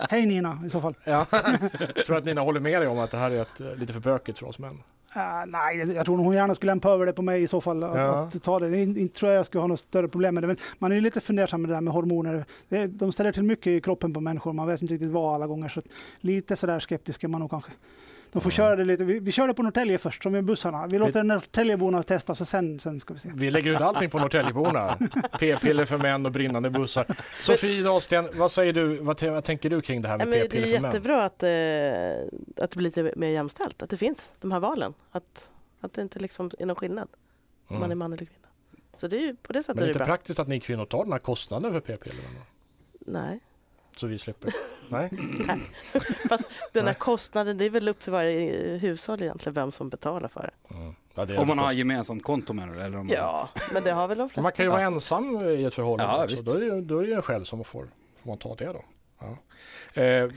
Hej 0.10 0.26
Nina 0.26 0.58
i 0.66 0.70
så 0.70 0.80
fall. 0.80 0.94
Ja. 1.04 1.24
tror 1.30 2.06
du 2.06 2.16
att 2.16 2.24
Nina 2.24 2.40
håller 2.40 2.60
med 2.60 2.80
dig 2.82 2.88
om 2.88 2.98
att 2.98 3.10
det 3.10 3.16
här 3.16 3.30
är 3.30 3.42
ett, 3.42 3.60
eh, 3.60 3.76
lite 3.76 3.92
för 3.92 4.00
bökigt 4.00 4.38
för 4.38 4.46
oss 4.46 4.58
män? 4.58 4.82
Uh, 5.16 5.22
nej, 5.46 5.92
jag 5.94 6.06
tror 6.06 6.16
hon 6.18 6.34
gärna 6.34 6.54
skulle 6.54 6.70
lämpa 6.70 6.90
över 6.90 7.06
det 7.06 7.12
på 7.12 7.22
mig 7.22 7.42
i 7.42 7.48
så 7.48 7.60
fall. 7.60 7.84
Att, 7.84 7.96
Ja. 7.96 8.22
att 8.22 8.42
ta 8.42 8.58
det. 8.58 8.82
Inte, 8.82 9.18
tror 9.18 9.32
jag 9.32 9.38
jag 9.38 9.46
skulle 9.46 9.60
ha 9.60 9.68
något 9.68 9.80
större 9.80 10.08
problem 10.08 10.34
med 10.34 10.42
det. 10.42 10.46
Men 10.46 10.56
man 10.78 10.90
är 10.92 10.96
ju 10.96 11.00
lite 11.00 11.20
fundersam 11.20 11.62
med 11.62 11.70
det 11.70 11.74
där 11.74 11.80
med 11.80 11.94
hormoner. 11.94 12.44
Det, 12.68 12.86
de 12.86 13.12
ställer 13.12 13.32
till 13.32 13.42
mycket 13.42 13.66
i 13.66 13.80
kroppen 13.80 14.12
på 14.14 14.20
människor. 14.20 14.52
Man 14.52 14.66
vet 14.66 14.82
inte 14.82 14.94
riktigt 14.94 15.10
vad 15.10 15.34
alla 15.34 15.46
gånger. 15.46 15.68
Så 15.68 15.80
att 15.80 15.86
lite 16.20 16.56
sådär 16.56 16.80
skeptisk 16.80 17.24
är 17.24 17.28
man 17.28 17.40
nog 17.40 17.50
kanske. 17.50 17.70
De 18.32 18.40
får 18.42 18.52
Ja. 18.52 18.56
köra 18.56 18.76
det 18.76 18.84
lite. 18.84 19.04
Vi, 19.04 19.18
vi 19.18 19.32
kör 19.32 19.48
det 19.48 19.54
på 19.54 19.62
Norrtälje 19.62 19.98
först, 19.98 20.22
som 20.22 20.32
med 20.32 20.44
bussarna. 20.44 20.86
Vi 20.86 20.98
låter 20.98 21.22
Norrtäljeborna 21.24 22.02
testa, 22.02 22.34
så 22.34 22.44
sen, 22.44 22.80
sen 22.80 23.00
ska 23.00 23.14
vi 23.14 23.20
se. 23.20 23.30
Vi 23.34 23.50
lägger 23.50 23.70
ut 23.72 23.80
allting 23.80 24.10
på 24.10 24.18
Norrtäljeborna. 24.18 24.98
P-piller 25.40 25.84
för 25.84 25.98
män 25.98 26.26
och 26.26 26.32
brinnande 26.32 26.70
bussar. 26.70 27.06
Sofie 27.42 27.82
Dahlsten, 27.82 28.28
vad 28.34 28.50
säger 28.50 28.72
du? 28.72 28.94
Vad, 28.98 29.22
vad 29.22 29.44
tänker 29.44 29.70
du 29.70 29.80
kring 29.80 30.02
det 30.02 30.08
här 30.08 30.18
med 30.18 30.28
det 30.28 30.32
p-piller 30.40 30.66
är 30.68 30.72
för 30.74 30.82
män? 30.82 30.90
jättebra 30.90 31.24
att, 31.24 31.42
eh, 31.42 32.64
att 32.64 32.70
det 32.70 32.76
blir 32.76 32.82
lite 32.82 33.12
mer 33.16 33.28
jämställt, 33.28 33.82
att 33.82 33.90
det 33.90 33.96
finns 33.96 34.34
de 34.40 34.52
här 34.52 34.60
valen. 34.60 34.94
Att, 35.10 35.50
att 35.80 35.92
det 35.92 36.02
inte 36.02 36.18
liksom 36.18 36.50
är 36.58 36.66
någon 36.66 36.76
skillnad 36.76 37.08
om 37.68 37.74
man 37.74 37.82
är 37.82 37.86
Mm. 37.86 37.98
man 37.98 38.12
eller 38.12 38.24
kvinna. 38.26 38.48
Så 38.96 39.08
det 39.08 39.16
är 39.16 39.20
ju 39.20 39.36
på 39.36 39.52
det 39.52 39.58
sättet 39.62 39.76
Men 39.76 39.76
det 39.76 39.82
är 39.82 39.84
är 39.84 39.86
det 39.86 39.90
inte 39.90 39.98
bra. 39.98 40.06
praktiskt 40.06 40.38
att 40.38 40.48
ni 40.48 40.60
kvinnor 40.60 40.84
tar 40.84 41.02
den 41.04 41.12
här 41.12 41.18
kostnaden 41.18 41.72
för 41.72 41.80
p-piller? 41.80 42.24
Nej. 43.00 43.40
Så 43.96 44.06
vi 44.06 44.18
slipper? 44.18 44.52
Nej? 44.88 45.08
Den 45.12 45.58
här 46.74 46.82
Nej. 46.82 46.94
kostnaden, 46.94 47.58
det 47.58 47.64
är 47.64 47.70
väl 47.70 47.88
upp 47.88 48.00
till 48.00 48.12
varje 48.12 48.74
eh, 48.74 48.80
hushåll 48.80 49.22
egentligen 49.22 49.54
vem 49.54 49.72
som 49.72 49.88
betalar 49.88 50.28
för 50.28 50.42
det. 50.68 50.74
Mm. 50.74 50.94
Ja, 51.14 51.24
det 51.24 51.32
Om 51.32 51.38
man 51.38 51.56
förstås. 51.56 51.64
har 51.64 51.72
gemensamt 51.72 52.22
konto 52.22 52.52
menar 52.52 52.74
du? 52.74 52.80
Eller 52.80 52.98
om 52.98 53.06
man... 53.06 53.16
Ja, 53.16 53.48
men 53.72 53.82
det 53.82 53.92
har 53.92 54.08
väl 54.08 54.18
de 54.18 54.28
flesta. 54.28 54.42
Man 54.42 54.52
kan 54.52 54.64
ju 54.64 54.70
vara 54.70 54.82
ensam 54.82 55.48
i 55.48 55.64
ett 55.64 55.74
förhållande. 55.74 56.34
Ja. 56.34 56.42
Då 56.42 56.52
är 56.52 56.60
det 56.60 56.80
då 56.80 56.98
är 56.98 57.02
det 57.02 57.08
ju 57.08 57.14
en 57.14 57.22
själv 57.22 57.44
som 57.44 57.64
får, 57.64 57.88
får 58.22 58.28
man 58.30 58.38
ta 58.38 58.54
det 58.54 58.64
då. 58.64 58.84
Eh, 59.94 60.02
är 60.02 60.32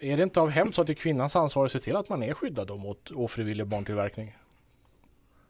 är 0.00 0.16
det 0.16 0.22
inte 0.22 0.40
av 0.40 0.50
hämnd 0.50 0.74
så 0.74 0.80
att 0.80 0.86
det 0.86 0.92
är 0.92 0.94
kvinnans 0.94 1.36
ansvar 1.36 1.66
att 1.66 1.72
se 1.72 1.80
till 1.80 1.96
att 1.96 2.08
man 2.08 2.22
är 2.22 2.34
skyddad 2.34 2.66
då 2.66 2.76
mot 2.76 3.10
ofrivillig 3.10 3.66
barntillverkning? 3.66 4.36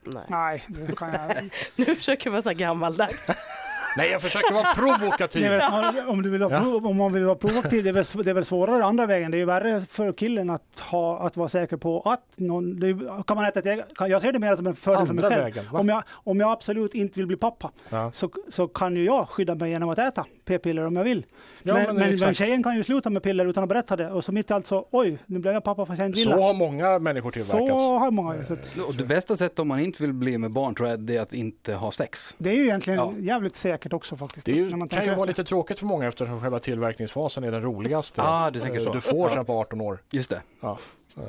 Nej. 0.03 0.25
Nej, 0.29 0.65
det 0.69 0.97
kan 0.97 1.13
jag... 1.13 1.51
Nu 1.77 1.95
försöker 1.95 2.31
jag 2.31 2.43
vara 2.43 2.55
gammaldags. 2.55 3.27
Nej, 3.97 4.11
jag 4.11 4.21
försöker 4.21 4.55
vara 4.55 4.75
provokativ. 4.75 5.41
Snarare, 5.61 6.07
om, 6.07 6.23
du 6.23 6.31
vill 6.31 6.41
vara 6.43 6.55
Ja. 6.55 6.61
prov, 6.61 6.87
om 6.87 6.97
man 6.97 7.13
vill 7.13 7.25
vara 7.25 7.35
provokativ, 7.37 7.83
det 7.85 7.89
är, 7.89 7.93
väl, 7.93 8.05
det 8.25 8.31
är 8.31 8.35
väl 8.35 8.45
svårare 8.45 8.85
andra 8.85 9.07
vägen. 9.07 9.31
Det 9.31 9.37
är 9.37 9.39
ju 9.39 9.45
värre 9.45 9.81
för 9.81 10.13
killen 10.13 10.51
att, 10.51 10.81
ha, 10.81 11.19
att 11.27 11.37
vara 11.37 11.49
säker 11.49 11.77
på 11.77 12.01
att 12.01 12.21
någon... 12.37 12.81
Det 12.81 12.89
är, 12.89 13.23
kan 13.23 13.37
man 13.37 13.45
äta 13.47 13.61
ett 13.61 13.95
kan, 13.97 14.11
jag 14.11 14.23
ser 14.23 14.33
det 14.33 14.39
mer 14.39 14.57
som 14.57 14.67
en 14.67 14.75
fördel 14.77 15.07
för 15.07 15.15
mig 15.15 15.25
Andra 15.25 15.37
själv. 15.37 15.45
vägen. 15.55 15.65
va? 15.73 15.79
Om 15.81 15.89
jag, 15.89 16.03
om 16.13 16.41
jag 16.41 16.51
absolut 16.51 16.95
inte 16.95 17.21
vill 17.21 17.27
bli 17.27 17.37
pappa 17.37 17.71
Ja. 17.89 18.11
så, 18.15 18.31
så 18.49 18.69
kan 18.69 18.97
ju 18.97 19.05
jag 19.05 19.29
skydda 19.29 19.55
mig 19.55 19.71
genom 19.71 19.89
att 19.89 19.99
äta 19.99 20.25
p-piller 20.45 20.87
om 20.87 20.97
jag 20.97 21.05
vill. 21.05 21.27
Ja, 21.63 21.75
men, 21.75 21.97
men 21.97 22.17
men, 22.21 22.35
tjejen 22.35 22.63
kan 22.63 22.77
ju 22.77 22.85
sluta 22.85 23.11
med 23.11 23.23
piller 23.23 23.47
utan 23.47 23.63
att 23.63 23.69
berätta 23.69 23.97
det 23.97 24.11
och 24.11 24.25
så 24.25 24.33
mitt 24.33 24.51
i 24.51 24.53
allt 24.55 24.67
så 24.67 24.87
oj, 24.91 25.19
nu 25.27 25.39
blev 25.39 25.55
jag 25.55 25.65
pappa 25.65 25.87
fast 25.87 25.99
jag 25.99 26.09
inte 26.09 26.19
ville. 26.19 26.33
Så 26.33 26.41
har 26.43 26.55
många 26.55 26.99
människor 26.99 27.31
tillverkats. 27.31 27.83
Så 27.83 27.99
har 27.99 28.11
många. 28.11 28.43
Så 28.45 28.57
det 28.99 29.05
bästa 29.05 29.37
sättet 29.37 29.59
om 29.59 29.69
man 29.69 29.81
inte 29.81 30.03
vill 30.03 30.13
bli 30.13 30.39
med 30.39 30.51
barn 30.53 30.75
tror 30.75 30.89
jag 30.89 31.01
det 31.01 31.17
är 31.17 31.23
att 31.23 31.33
inte 31.35 31.75
ha 31.75 31.91
sex. 31.91 32.37
det 32.39 32.51
är 32.51 32.55
ju 32.55 32.63
egentligen 32.65 32.99
Ja. 32.99 33.13
jävligt 33.19 33.57
säkert 33.57 33.84
också 33.93 34.17
faktiskt. 34.17 34.47
Det 34.47 34.53
ju, 34.53 34.71
kan 34.71 34.81
ju 34.81 34.87
tänker 34.87 35.07
vara 35.07 35.13
efter. 35.15 35.27
lite 35.27 35.45
tråkigt 35.45 35.79
för 35.79 35.87
många 35.87 36.09
eftersom 36.09 36.41
själva 36.41 36.61
tillverkningsfasen 36.61 37.45
är 37.45 37.53
den 37.53 37.63
roligaste 37.63 38.23
Ah, 38.23 38.51
du 38.51 38.61
tänker 38.61 38.79
eh, 38.79 38.85
så. 38.85 38.93
du 38.93 39.01
får 39.01 39.29
sen 39.29 39.45
på 39.45 39.53
18 39.61 39.81
år. 39.81 40.03
Just 40.11 40.31
det. 40.31 40.43
Ja. 40.61 40.79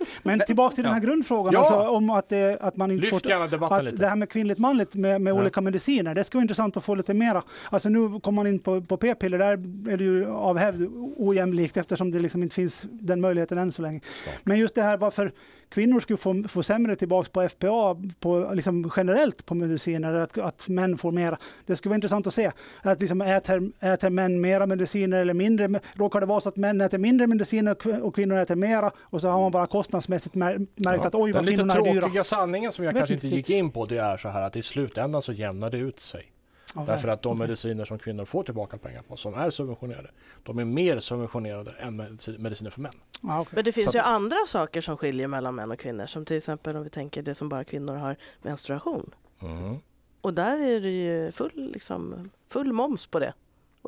Eh, 0.00 0.06
Men 0.22 0.40
tillbaka 0.40 0.74
till 0.74 0.84
den 0.84 0.92
här 0.94 1.00
Ja. 1.00 1.06
grundfrågan, 1.06 1.52
Ja. 1.52 1.58
alltså, 1.58 1.74
om 1.76 2.10
att, 2.10 2.28
det, 2.28 2.58
att 2.60 2.76
man 2.76 2.90
inte 2.90 3.02
Lyft 3.06 3.20
får... 3.22 3.30
gärna 3.30 3.46
debatten 3.46 3.78
Att 3.78 3.84
lite. 3.84 3.96
det 3.96 4.06
här 4.08 4.16
med 4.16 4.30
kvinnligt 4.30 4.58
manligt 4.58 4.94
med, 4.94 5.20
med 5.20 5.30
Ja. 5.34 5.40
olika 5.40 5.60
mediciner, 5.60 6.14
det 6.14 6.24
skulle 6.24 6.38
vara 6.38 6.42
intressant 6.44 6.76
att 6.76 6.84
få 6.84 6.94
lite 6.94 7.14
mera. 7.14 7.42
Alltså 7.70 7.88
nu 7.88 8.20
kommer 8.20 8.36
man 8.36 8.46
in 8.46 8.58
på, 8.58 8.80
på 8.80 8.96
p-piller, 8.96 9.38
där 9.38 9.52
är 9.92 9.96
det 9.96 10.04
ju 10.04 10.26
av 10.30 10.58
hävd 10.58 10.86
ojämlikt 11.16 11.76
eftersom 11.76 12.10
det 12.10 12.18
liksom 12.18 12.42
inte 12.42 12.54
finns 12.54 12.86
den 12.90 13.20
möjligheten 13.20 13.58
än 13.58 13.72
så 13.72 13.82
länge. 13.82 14.00
Men 14.42 14.58
just 14.58 14.74
det 14.74 14.82
här 14.82 14.96
varför 14.98 15.32
kvinnor 15.68 16.00
skulle 16.00 16.16
få, 16.16 16.44
få 16.48 16.62
sämre 16.62 16.96
tillbaks 16.96 17.28
på 17.28 17.48
FPA 17.48 17.96
på, 18.20 18.50
liksom 18.54 18.90
generellt 18.96 19.46
på 19.46 19.54
mediciner, 19.54 20.14
att, 20.14 20.38
att 20.38 20.68
män 20.68 20.98
får 20.98 21.12
mera. 21.12 21.36
Det 21.66 21.76
skulle 21.76 21.90
vara 21.90 21.94
intressant 21.96 22.26
att 22.26 22.34
se. 22.34 22.50
Att 22.82 23.00
liksom 23.00 23.20
äter, 23.22 23.70
äter 23.80 24.10
män 24.10 24.40
mera 24.40 24.66
mediciner 24.66 25.20
eller 25.20 25.34
mindre? 25.34 25.80
Råkar 25.94 26.20
det 26.20 26.26
vara 26.26 26.40
så 26.40 26.48
att 26.48 26.56
män 26.56 26.80
äter 26.80 26.98
mindre 26.98 27.26
mediciner 27.26 27.72
och 27.72 27.82
kv- 27.82 28.00
och 28.00 28.14
kvinnor 28.14 28.36
äter 28.36 28.54
mera 28.56 28.90
och 29.00 29.20
så 29.20 29.28
har 29.28 29.40
man 29.40 29.50
bara 29.50 29.66
kostnadsmässigt 29.88 30.34
mär, 30.34 30.58
märkt 30.74 31.04
att 31.04 31.14
oj 31.14 31.32
Den 31.32 31.34
vad 31.38 31.44
lite 31.44 31.56
kvinnorna 31.56 31.80
är 31.80 31.92
dyra. 31.92 32.00
tråkiga 32.02 32.24
sanningen 32.24 32.72
som 32.72 32.84
jag 32.84 32.92
Vet 32.92 33.00
kanske 33.00 33.14
inte 33.14 33.28
gick 33.28 33.50
in 33.50 33.70
på 33.70 33.86
det 33.86 33.98
är 33.98 34.16
så 34.16 34.28
här 34.28 34.42
att 34.42 34.56
i 34.56 34.62
slutändan 34.62 35.22
så 35.22 35.32
jämnar 35.32 35.70
det 35.70 35.78
ut 35.78 36.00
sig. 36.00 36.32
Ja, 36.74 36.84
Därför 36.86 37.08
att 37.08 37.22
de 37.22 37.38
mediciner 37.38 37.84
som 37.84 37.98
kvinnor 37.98 38.24
får 38.24 38.42
tillbaka 38.42 38.78
pengar 38.78 39.02
på 39.08 39.16
som 39.16 39.34
är 39.34 39.50
subventionerade 39.50 40.10
de 40.42 40.58
är 40.58 40.64
mer 40.64 40.98
subventionerade 41.00 41.70
än 41.78 42.00
medici- 42.00 42.38
mediciner 42.38 42.70
för 42.70 42.80
män. 42.80 42.92
Ja, 43.22 43.40
okej. 43.40 43.52
Men 43.54 43.64
det 43.64 43.72
finns 43.72 43.90
Så 43.90 43.96
ju 43.96 44.00
att- 44.00 44.06
andra 44.06 44.36
saker 44.46 44.80
som 44.80 44.96
skiljer 44.96 45.26
mellan 45.28 45.54
män 45.54 45.70
och 45.70 45.78
kvinnor. 45.78 46.06
Som 46.06 46.24
till 46.24 46.36
exempel 46.36 46.76
om 46.76 46.82
vi 46.82 46.88
tänker 46.88 47.22
det 47.22 47.34
som 47.34 47.48
bara 47.48 47.64
kvinnor 47.64 47.94
har, 47.94 48.16
menstruation. 48.42 49.14
Mm. 49.42 49.76
Och 50.20 50.34
där 50.34 50.58
är 50.58 50.80
det 50.80 50.90
ju 50.90 51.30
full, 51.32 51.70
liksom, 51.74 52.30
full 52.48 52.72
moms 52.72 53.06
på 53.06 53.18
det. 53.18 53.32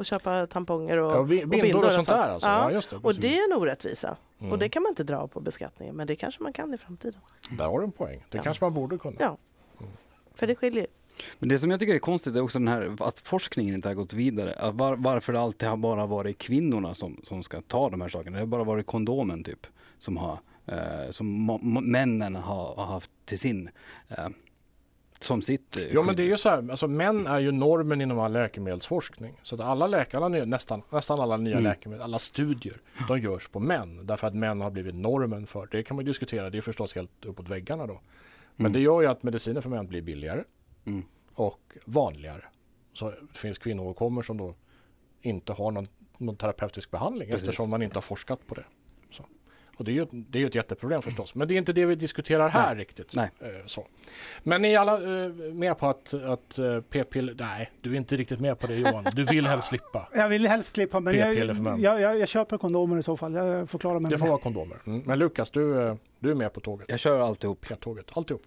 Och 0.00 0.07
köpa 0.07 0.47
tamponger 0.47 0.97
och, 0.97 1.12
Ja, 1.12 1.23
vi- 1.23 1.45
och 1.45 1.49
bindor 1.49 1.87
och 1.87 1.92
sånt 1.92 2.09
där 2.09 2.28
alltså. 2.28 2.49
Ja, 2.49 2.62
Ja. 2.71 2.73
just 2.73 2.90
det. 2.90 2.97
Och 2.97 3.14
det 3.14 3.38
är 3.38 3.52
en 3.52 3.59
orättvisa. 3.59 4.16
Mm. 4.40 4.52
Och 4.52 4.59
det 4.59 4.69
kan 4.69 4.83
man 4.83 4.90
inte 4.90 5.04
dra 5.04 5.28
på 5.28 5.40
beskattningen. 5.40 5.97
Men 5.97 6.07
det 6.07 6.16
kanske 6.16 6.42
man 6.42 6.52
kan 6.52 6.75
i 6.75 6.78
framtiden. 6.78 7.21
Där 7.50 7.64
har 7.64 7.78
du 7.78 7.85
en 7.85 7.92
poäng. 7.92 8.25
Det 8.30 8.37
Ja. 8.37 8.42
kanske 8.42 8.64
man 8.64 8.75
borde 8.75 8.99
kunna. 8.99 9.16
Ja. 9.19 9.37
För 10.35 10.47
det 10.47 10.54
skiljer 10.54 10.80
ju. 10.83 10.87
Men 11.38 11.49
det 11.49 11.59
som 11.59 11.71
jag 11.71 11.80
tycker 11.80 11.95
är 11.95 11.99
konstigt 11.99 12.37
är 12.37 12.40
också 12.40 12.59
den 12.59 12.69
här 12.69 12.97
att 13.00 13.19
forskningen 13.19 13.75
inte 13.75 13.88
har 13.88 13.95
gått 13.95 14.12
vidare. 14.12 14.52
Att 14.54 14.75
var, 14.75 14.97
varför 14.97 15.33
det 15.33 15.40
alltid 15.40 15.69
har 15.69 15.76
bara 15.76 16.07
varit 16.07 16.38
kvinnorna 16.38 16.95
som, 16.95 17.21
som 17.25 17.42
ska 17.42 17.61
ta 17.61 17.90
de 17.90 18.00
här 18.00 18.09
sakerna. 18.09 18.37
Det 18.37 18.42
har 18.42 18.47
bara 18.47 18.64
varit 18.64 18.87
kondomen 18.87 19.45
typ 19.45 19.66
som 19.99 20.16
har 20.16 20.38
eh, 20.66 21.11
som 21.11 21.50
ma- 21.50 21.61
ma- 21.62 21.80
männen 21.80 22.37
har, 22.37 22.75
har 22.75 22.85
haft 22.87 23.11
till 23.25 23.38
sin 23.38 23.71
eh, 24.09 24.28
som 25.23 25.43
sitt 25.43 25.77
eh, 25.77 25.83
Ja 25.85 25.89
men 25.95 26.09
skydd. 26.09 26.17
det 26.17 26.23
är 26.23 26.27
ju 26.27 26.37
så 26.37 26.49
här, 26.49 26.71
alltså 26.71 26.89
män 26.89 27.27
är 27.27 27.39
ju 27.39 27.53
normen 27.53 28.00
inom 28.00 28.19
all 28.19 28.33
läkemedelsforskning. 28.33 29.33
Så 29.43 29.55
att 29.55 29.61
alla 29.61 29.87
läkare, 29.87 30.45
nästan, 30.47 30.83
nästan 30.91 31.21
alla 31.21 31.37
nya 31.37 31.53
Mm. 31.59 31.65
läkemedel, 31.65 32.03
alla 32.05 32.19
studier, 32.19 32.77
de 33.09 33.19
görs 33.21 33.49
på 33.49 33.61
män. 33.61 34.07
Därför 34.07 34.27
att 34.27 34.35
män 34.35 34.61
har 34.61 34.71
blivit 34.71 34.95
normen 34.95 35.47
för, 35.47 35.69
det 35.71 35.83
kan 35.83 35.97
man 35.97 36.05
diskutera, 36.05 36.50
det 36.50 36.59
är 36.59 36.62
förstås 36.62 36.95
helt 36.95 37.25
uppåt 37.25 37.49
väggarna 37.49 37.87
då. 37.87 38.00
Men 38.57 38.67
Mm. 38.67 38.73
det 38.73 38.81
gör 38.81 39.00
ju 39.00 39.07
att 39.07 39.23
mediciner 39.23 39.61
för 39.61 39.71
män 39.71 39.87
blir 39.87 40.03
billigare 40.03 40.43
Mm. 40.85 41.03
och 41.35 41.77
vanligare. 41.85 42.45
Så 42.93 43.11
det 43.11 43.39
finns 43.39 43.59
kvinnoåkommor 43.59 44.23
som 44.23 44.37
då 44.37 44.55
inte 45.23 45.53
har 45.53 45.71
någon, 45.71 45.89
någon 46.19 46.37
terapeutisk 46.37 46.91
behandling 46.91 47.31
Precis. 47.31 47.49
eftersom 47.49 47.71
man 47.71 47.83
inte 47.83 47.97
har 47.97 48.03
forskat 48.03 48.47
på 48.47 48.55
det. 48.55 48.65
Och 49.77 49.85
det 49.85 49.91
är, 49.91 49.93
ju, 49.93 50.03
ett- 50.03 50.09
det 50.12 50.43
är 50.43 50.47
ett 50.47 50.55
jätteproblem 50.55 51.03
förstås. 51.03 51.35
Men 51.35 51.49
det 51.49 51.55
är 51.55 51.59
inte 51.59 51.73
det 51.73 51.87
vi 51.87 51.95
diskuterar 51.95 52.49
här 52.49 52.77
riktigt. 52.77 53.15
Nej. 53.15 53.31
Eh, 53.41 53.47
Så. 53.67 53.87
Men 54.43 54.65
är 54.65 54.79
alla 54.79 54.95
eh, 55.25 55.29
med 55.53 55.79
på 55.79 55.89
att, 55.89 56.15
att 56.15 56.59
eh, 56.59 56.81
p-piller, 56.81 57.35
nej 57.39 57.71
du 57.81 57.93
är 57.93 57.97
inte 57.97 58.17
riktigt 58.17 58.41
med 58.41 58.59
på 58.59 58.67
det 58.67 58.75
Johan. 58.75 59.05
Du 59.15 59.25
vill 59.25 59.47
helst 59.47 59.69
slippa. 59.69 60.09
Jag 60.15 60.29
vill 60.29 60.47
helst 60.47 60.75
slippa, 60.75 61.00
men 61.00 61.17
jag, 61.19 61.35
jag, 61.81 62.00
jag, 62.00 62.19
jag 62.19 62.29
köper 62.29 62.59
kondomer 62.59 62.99
i 62.99 63.03
så 63.03 63.17
fall. 63.17 63.35
Jag 63.35 63.71
förklarar 63.71 64.00
mig 64.00 64.11
Det 64.11 64.19
får 64.19 64.27
vara 64.27 64.39
kondomer. 64.39 64.77
Mm. 64.87 65.03
Men 65.07 65.19
Lukas, 65.19 65.50
du, 65.50 65.97
du 66.21 66.31
är 66.31 66.35
med 66.35 66.53
på 66.53 66.61
tåget. 66.61 66.87
Jag 66.91 66.99
kör 66.99 67.21
alltihop. 67.21 67.61
P-tåget, 67.61 68.07
alltihop. 68.12 68.43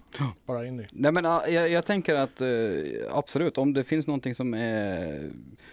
Bara 0.46 0.66
in 0.66 0.80
i. 0.80 0.86
Nej 0.92 1.12
men 1.12 1.24
jag, 1.26 1.70
jag 1.70 1.86
tänker 1.86 2.16
att 2.16 2.42
eh, 2.42 2.50
absolut, 3.12 3.58
om 3.58 3.74
det 3.74 3.84
finns 3.84 4.08
någonting 4.08 4.36
som 4.36 4.54
är... 4.54 5.30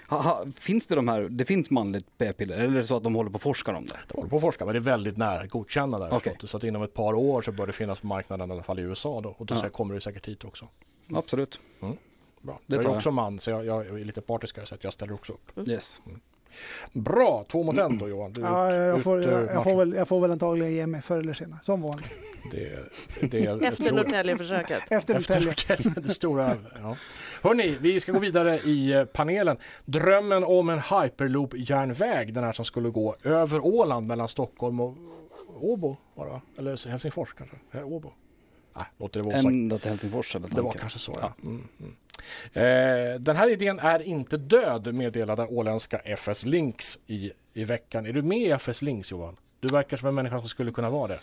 Ha, 0.09 0.23
ha, 0.23 0.45
finns 0.57 0.87
det 0.87 0.95
de 0.95 1.09
här, 1.09 1.21
det 1.31 1.45
finns 1.45 1.71
manligt 1.71 2.07
p-piller 2.19 2.57
eller 2.57 2.77
är 2.77 2.81
det 2.81 2.87
så 2.87 2.97
att 2.97 3.03
de 3.03 3.15
håller 3.15 3.31
på 3.31 3.37
att 3.37 3.43
forska 3.43 3.77
om 3.77 3.87
det? 3.87 3.99
De 4.09 4.15
håller 4.17 4.31
på 4.31 4.37
att 4.37 4.43
forska 4.43 4.65
men 4.65 4.75
det 4.75 4.79
är 4.79 4.81
väldigt 4.81 5.17
nära 5.17 5.41
att 5.41 5.51
godkänna 5.51 5.99
där. 5.99 6.15
Okej. 6.15 6.37
Så 6.45 6.57
att 6.57 6.65
inom 6.65 6.83
ett 6.83 6.95
par 6.95 7.13
år 7.15 7.43
så 7.43 7.53
bör 7.53 7.67
det 7.67 7.73
finnas 7.73 8.01
på 8.01 8.07
marknaden 8.07 8.51
i 8.51 8.53
alla 8.53 8.63
fall 8.63 8.79
i 8.79 8.83
USA 8.83 9.21
då. 9.21 9.35
Och 9.39 9.47
då 9.47 9.55
Ja. 9.63 9.69
kommer 9.69 9.95
det 9.95 10.01
säkert 10.01 10.29
hit 10.29 10.45
också. 10.45 10.69
Absolut. 11.15 11.61
Bra. 12.43 12.61
Det 12.67 12.77
jag 12.77 12.79
är 12.79 12.83
ju 12.83 12.89
jag. 12.91 12.97
också 12.97 13.11
man 13.11 13.39
så 13.39 13.51
jag, 13.51 13.67
jag 13.67 13.87
är 13.87 14.05
lite 14.05 14.21
partiskare 14.21 14.67
så 14.67 14.75
att 14.75 14.85
jag 14.85 14.93
ställer 14.93 15.13
också 15.15 15.33
upp. 15.33 15.69
Yes. 15.69 16.01
Bra, 16.93 17.45
två 17.49 17.63
mot 17.63 17.79
en 17.79 17.99
då 17.99 18.09
Johan. 18.09 18.33
Du 18.33 18.41
Ja, 18.41 18.75
jag, 18.75 18.99
ut 18.99 19.05
får, 19.05 19.25
jag, 19.25 19.65
får 19.65 19.77
väl, 19.77 19.93
jag 19.93 20.09
får 20.09 20.21
väl 20.21 20.31
antagligen 20.31 20.73
ge 20.73 20.87
mig 20.87 21.01
förr 21.01 21.21
eller 21.21 21.35
senare, 21.35 21.61
som 21.65 21.83
vanligt. 21.83 22.11
Det, 22.53 23.31
det, 23.31 23.67
Efter 23.67 23.93
Norrtäljeförsöket. 23.93 24.83
Efter 24.91 24.97
Efter 24.97 25.15
Norrtälje. 25.15 25.47
Norrtälje, 25.47 25.93
det 25.97 26.09
stora. 26.09 26.57
Ja. 26.83 26.97
Hörni, 27.43 27.77
vi 27.81 28.01
ska 28.01 28.13
gå 28.13 28.19
vidare 28.19 28.59
i 28.59 28.93
eh, 28.93 29.05
panelen. 29.05 29.57
Drömmen 29.85 30.45
om 30.45 30.69
en 30.69 30.79
hyperloop-järnväg, 30.79 32.35
den 32.35 32.45
här 32.45 32.53
som 32.53 32.65
skulle 32.65 32.91
gå 32.91 33.17
över 33.25 33.65
Åland 33.65 34.07
mellan 34.07 34.29
Stockholm 34.29 34.81
och 34.81 34.97
Åbo, 35.61 35.97
var 36.15 36.41
eller 36.59 36.89
Helsingfors 36.91 37.35
kanske? 37.35 37.83
Åbo? 37.85 38.13
Nej, 38.77 38.85
låt 38.99 39.13
det 39.13 39.23
vara. 39.23 39.37
Ända 39.37 39.79
till 39.79 39.91
Helsingfors 39.91 40.37
Det 40.49 40.61
var 40.61 40.73
kanske 40.73 40.99
så 40.99 41.17
ja. 41.21 41.33
Mm, 41.43 41.69
mm. 41.81 41.97
Eh, 42.53 43.21
den 43.21 43.37
här 43.37 43.49
idén 43.51 43.79
är 43.79 44.03
inte 44.03 44.37
död 44.37 44.95
meddelade 44.95 45.47
åländska 45.47 45.99
FS 45.99 46.45
Links 46.47 46.99
i, 47.07 47.33
i 47.55 47.65
veckan. 47.65 48.07
Är 48.07 48.13
du 48.13 48.23
med 48.23 48.39
i 48.39 48.51
FS 48.51 48.83
Links 48.83 49.11
Johan? 49.11 49.37
Du 49.61 49.69
verkar 49.69 49.97
som 49.97 50.09
en 50.09 50.15
människa 50.15 50.39
som 50.39 50.49
skulle 50.49 50.73
kunna 50.73 50.91
vara 50.91 51.09
det. 51.09 51.21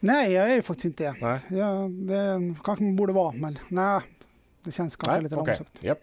Nej, 0.00 0.32
jag 0.32 0.50
är 0.50 0.54
ju 0.54 0.62
faktiskt 0.62 0.84
inte 0.84 1.04
det. 1.04 1.14
Nej. 1.20 1.40
Ja, 1.48 1.88
det 1.90 2.54
kanske 2.64 2.84
man 2.84 2.96
borde 2.96 3.12
vara, 3.12 3.32
men 3.32 3.58
nej. 3.68 4.00
Det 4.62 4.72
känns 4.72 4.96
kanske 4.96 5.12
Nej, 5.12 5.22
lite 5.22 5.36
okej. 5.36 5.46
långsamt. 5.46 5.84
Japp. 5.84 6.02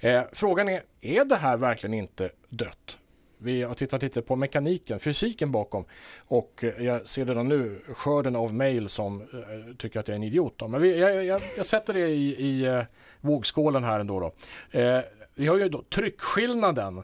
Eh, 0.00 0.22
frågan 0.32 0.68
är, 0.68 0.82
är 1.00 1.24
det 1.24 1.36
här 1.36 1.56
verkligen 1.56 1.94
inte 1.94 2.30
dött? 2.48 2.96
Vi 3.42 3.62
har 3.62 3.74
tittat 3.74 4.02
lite 4.02 4.22
på 4.22 4.36
mekaniken, 4.36 5.00
fysiken 5.00 5.52
bakom 5.52 5.84
och 6.18 6.64
jag 6.78 7.08
ser 7.08 7.24
redan 7.24 7.48
nu 7.48 7.80
skörden 7.94 8.36
av 8.36 8.54
mejl 8.54 8.88
som 8.88 9.20
eh, 9.20 9.76
tycker 9.78 10.00
att 10.00 10.08
jag 10.08 10.12
är 10.12 10.16
en 10.16 10.22
idiot. 10.22 10.54
Då. 10.56 10.68
Men 10.68 10.82
vi, 10.82 10.98
jag, 10.98 11.24
jag, 11.24 11.40
jag 11.56 11.66
sätter 11.66 11.94
det 11.94 12.08
i, 12.08 12.46
i 12.46 12.66
eh, 12.66 12.82
vågskålen 13.20 13.84
här 13.84 14.00
ändå. 14.00 14.20
Då. 14.20 14.32
Eh, 14.78 15.00
vi 15.34 15.46
har 15.46 15.58
ju 15.58 15.68
då 15.68 15.82
tryckskillnaden. 15.82 17.02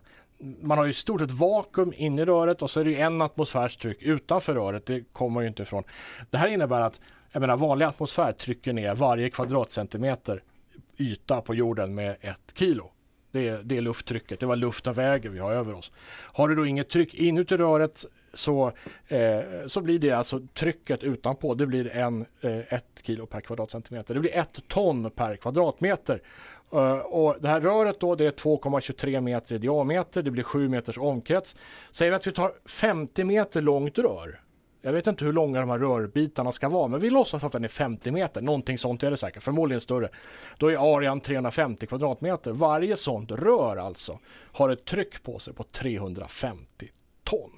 Man 0.61 0.79
har 0.79 0.85
ju 0.85 0.91
i 0.91 0.95
stort 0.95 1.21
sett 1.21 1.31
vakuum 1.31 1.93
inne 1.97 2.23
i 2.23 2.25
röret 2.25 2.63
och 2.63 2.71
så 2.71 2.81
är 2.81 2.85
det 2.85 2.91
ju 2.91 2.97
en 2.97 3.23
atmosfärs 3.23 3.77
tryck 3.77 4.03
utanför 4.03 4.55
röret. 4.55 4.87
Det 4.87 5.13
kommer 5.13 5.41
ju 5.41 5.49
inte 5.49 5.63
ifrån. 5.63 5.85
Det 6.31 6.39
här 6.39 6.49
innebär 6.49 6.83
att 6.83 7.01
jag 7.33 7.41
menar, 7.41 7.57
vanlig 7.57 7.87
atmosfär 7.87 8.33
trycker 8.33 8.73
ner 8.73 8.95
varje 8.95 9.31
kvadratcentimeter 9.31 10.43
yta 10.97 11.41
på 11.41 11.55
jorden 11.55 11.95
med 11.95 12.17
ett 12.21 12.53
kilo. 12.55 12.91
Det 13.37 13.49
är, 13.49 13.63
det 13.63 13.77
är 13.77 13.83
lufttrycket, 13.83 14.41
det 14.41 14.47
var 14.47 14.57
luften 14.57 14.95
väger 14.95 15.31
vi 15.31 15.39
har 15.39 15.53
över 15.53 15.75
oss. 15.75 15.93
Har 16.33 16.49
du 16.49 16.55
då 16.55 16.67
inget 16.67 16.89
tryck 16.89 17.15
inuti 17.15 17.57
röret 17.57 18.05
så, 18.33 18.73
eh, 19.09 19.41
så 19.67 19.81
blir 19.81 19.99
det 19.99 20.11
alltså 20.11 20.41
trycket 20.55 21.03
utanpå, 21.03 21.55
det 21.55 21.67
blir 21.67 21.97
en, 21.97 22.27
eh, 22.41 22.75
ett 22.75 23.03
kilo 23.03 23.27
per 23.27 23.41
kvadratcentimeter. 23.41 24.15
Det 24.15 24.21
blir 24.21 24.37
ett 24.37 24.61
ton 24.69 25.11
per 25.11 25.37
kvadratmeter. 25.37 26.23
Uh, 26.75 26.99
och 26.99 27.37
det 27.41 27.49
här 27.49 27.61
röret 27.61 28.01
då, 28.01 28.15
det 28.15 28.27
är 28.27 28.31
2,23 28.31 29.21
meter 29.21 29.55
i 29.55 29.59
diameter, 29.59 30.23
det 30.23 30.31
blir 30.31 30.43
7 30.43 30.69
meters 30.69 30.99
omkrets. 30.99 31.57
Säger 31.91 32.13
vi 32.13 32.17
att 32.17 32.27
vi 32.27 32.33
tar 32.33 32.53
50 32.67 33.25
meter 33.25 33.63
långt 33.63 33.99
rör, 33.99 34.41
jag 34.87 34.93
vet 34.93 35.07
inte 35.07 35.25
hur 35.25 35.33
långa 35.33 35.61
de 35.61 35.71
här 35.71 35.79
rörbitarna 35.79 36.53
ska 36.53 36.69
vara, 36.69 36.89
men 36.89 37.01
vi 37.01 37.11
låtsas 37.11 37.45
att 37.45 37.53
den 37.53 37.65
är 37.65 37.69
50 37.69 38.11
meter. 38.11 38.41
Någonting 38.41 38.79
sånt 38.79 39.03
är 39.03 39.11
det 39.11 39.17
säkert, 39.17 39.43
förmodligen 39.43 39.81
större. 39.81 40.09
Då 40.59 40.73
är 40.73 40.97
arean 40.97 41.21
350 41.21 41.87
kvadratmeter. 41.87 42.53
Varje 42.53 42.97
sånt 42.97 43.31
rör 43.31 43.77
alltså 43.77 44.19
har 44.53 44.69
ett 44.69 44.85
tryck 44.85 45.23
på 45.23 45.39
sig 45.39 45.55
på 45.55 45.65
350 45.65 46.91
ton. 47.25 47.51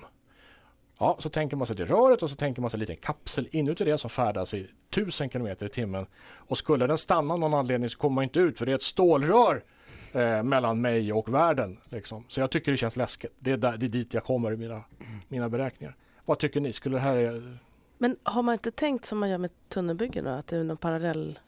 Ja, 0.99 1.17
så 1.19 1.31
tänker 1.31 1.57
man 1.57 1.67
sig 1.67 1.77
det 1.77 1.85
röret 1.85 2.23
och 2.23 2.31
så 2.31 2.37
tänker 2.37 2.61
man 2.61 2.71
sig 2.71 2.77
en 2.77 2.81
liten 2.81 2.97
kapsel 2.97 3.49
inuti 3.51 3.85
det 3.85 3.99
som 3.99 4.11
färdas 4.11 4.55
i 4.55 4.69
1000 4.91 5.29
km 5.29 5.47
i 5.47 5.69
timmen. 5.69 6.07
Och 6.21 6.59
skulle 6.59 6.87
den 6.87 6.99
stanna 6.99 7.35
av 7.35 7.41
någon 7.41 7.55
anledning 7.55 7.89
så 7.89 7.99
kommer 7.99 8.15
man 8.15 8.25
inte 8.25 8.41
ut 8.41 8.59
för 8.59 8.67
det 8.67 8.73
är 8.73 8.77
ett 8.77 8.83
stålrör 8.83 9.65
eh, 10.13 10.43
mellan 10.43 10.81
mig 10.81 11.13
och 11.13 11.35
världen. 11.35 11.79
Liksom. 11.85 12.25
Så 12.29 12.41
jag 12.41 12.51
tycker 12.51 12.73
det 12.73 12.79
känns 12.79 12.97
läskigt. 12.97 13.33
Det 13.39 13.53
är, 13.53 13.57
där, 13.57 13.77
det 13.77 13.87
är 13.87 13.91
dit 13.91 14.15
jag 14.15 14.25
kommer 14.25 14.53
i 14.53 14.57
mina, 14.57 14.85
mina 15.29 15.49
beräkningar. 15.49 15.97
Vad 16.29 16.39
tycker 16.39 16.61
ni? 16.61 16.73
Skulle 16.73 16.97
det 16.97 17.01
här... 17.01 17.59
Men 17.99 18.17
har 18.23 18.43
man 18.43 18.53
inte 18.53 18.71
tänkt 18.71 19.05
som 19.07 19.19
man 19.19 19.29
gör 19.31 19.39
med 19.39 19.51
tunnelbyggen 19.69 20.25
då, 20.25 20.31
att 20.31 20.47
det 20.47 20.57
är 20.57 20.65
någon 20.65 20.77
parallell... 20.77 21.39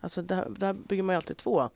Alltså 0.00 0.22
där, 0.22 0.46
där 0.58 0.72
bygger 0.72 1.02
man 1.02 1.14
ju 1.14 1.16
alltid 1.16 1.36
två 1.36 1.70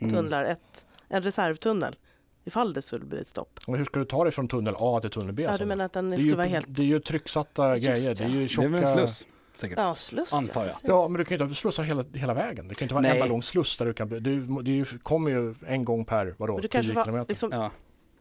Mm. 0.00 0.14
tunnlar. 0.14 0.44
Ett, 0.44 0.86
en 1.08 1.22
reservtunnel 1.22 1.96
ifall 2.44 2.72
det 2.72 2.82
skulle 2.82 3.04
bli 3.04 3.20
ett 3.20 3.26
stopp. 3.26 3.60
Och 3.66 3.76
hur 3.78 3.84
ska 3.84 3.98
du 3.98 4.04
ta 4.04 4.24
dig 4.24 4.32
från 4.32 4.48
tunnel 4.48 4.74
A 4.78 4.98
till 5.00 5.10
tunnel 5.10 5.32
B? 5.32 5.42
Ja, 5.42 5.56
du 5.56 5.64
menar 5.64 5.84
att 5.84 5.92
den 5.92 6.10
det, 6.10 6.16
är 6.16 6.18
skulle 6.18 6.30
ju, 6.32 6.36
vara 6.36 6.46
helt... 6.46 6.66
det 6.68 6.82
är 6.82 6.86
ju 6.86 7.00
trycksatta 7.00 7.76
Just 7.76 7.86
grejer. 7.88 8.14
Det 8.14 8.24
är 8.24 8.28
ju 8.28 8.38
Det 8.38 8.44
är 8.44 8.48
tjocka... 8.48 8.68
väl 8.68 8.80
en 8.82 8.86
sluss 8.88 9.26
säkert. 9.52 9.78
Ja, 9.78 9.94
sluss. 9.94 10.32
Antar 10.32 10.64
jag. 10.66 10.74
Ja, 10.82 11.08
men 11.08 11.18
du 11.18 11.24
kan 11.24 11.30
ju 11.38 11.44
inte 11.44 11.50
ha 11.50 11.54
slussar 11.54 11.82
hela, 11.82 12.04
hela 12.14 12.34
vägen. 12.34 12.68
Det 12.68 12.74
kan 12.74 12.84
inte 12.84 12.94
vara 12.94 13.04
en 13.04 13.10
Nej. 13.10 13.20
enda 13.20 13.32
lång 13.32 13.42
sluss 13.42 13.76
där 13.76 13.86
du 13.86 13.92
kan... 13.94 14.08
Du, 14.08 14.40
det 14.62 14.70
ju, 14.70 14.84
kommer 14.84 15.30
ju 15.30 15.54
en 15.66 15.84
gång 15.84 16.04
per, 16.04 16.34
vadå, 16.38 16.52
Men 16.52 16.62
du 16.62 16.68
10 16.68 16.72
kanske 16.72 16.92
var, 16.92 17.04
kilometer. 17.04 17.28
liksom, 17.28 17.50
Ja. 17.52 17.70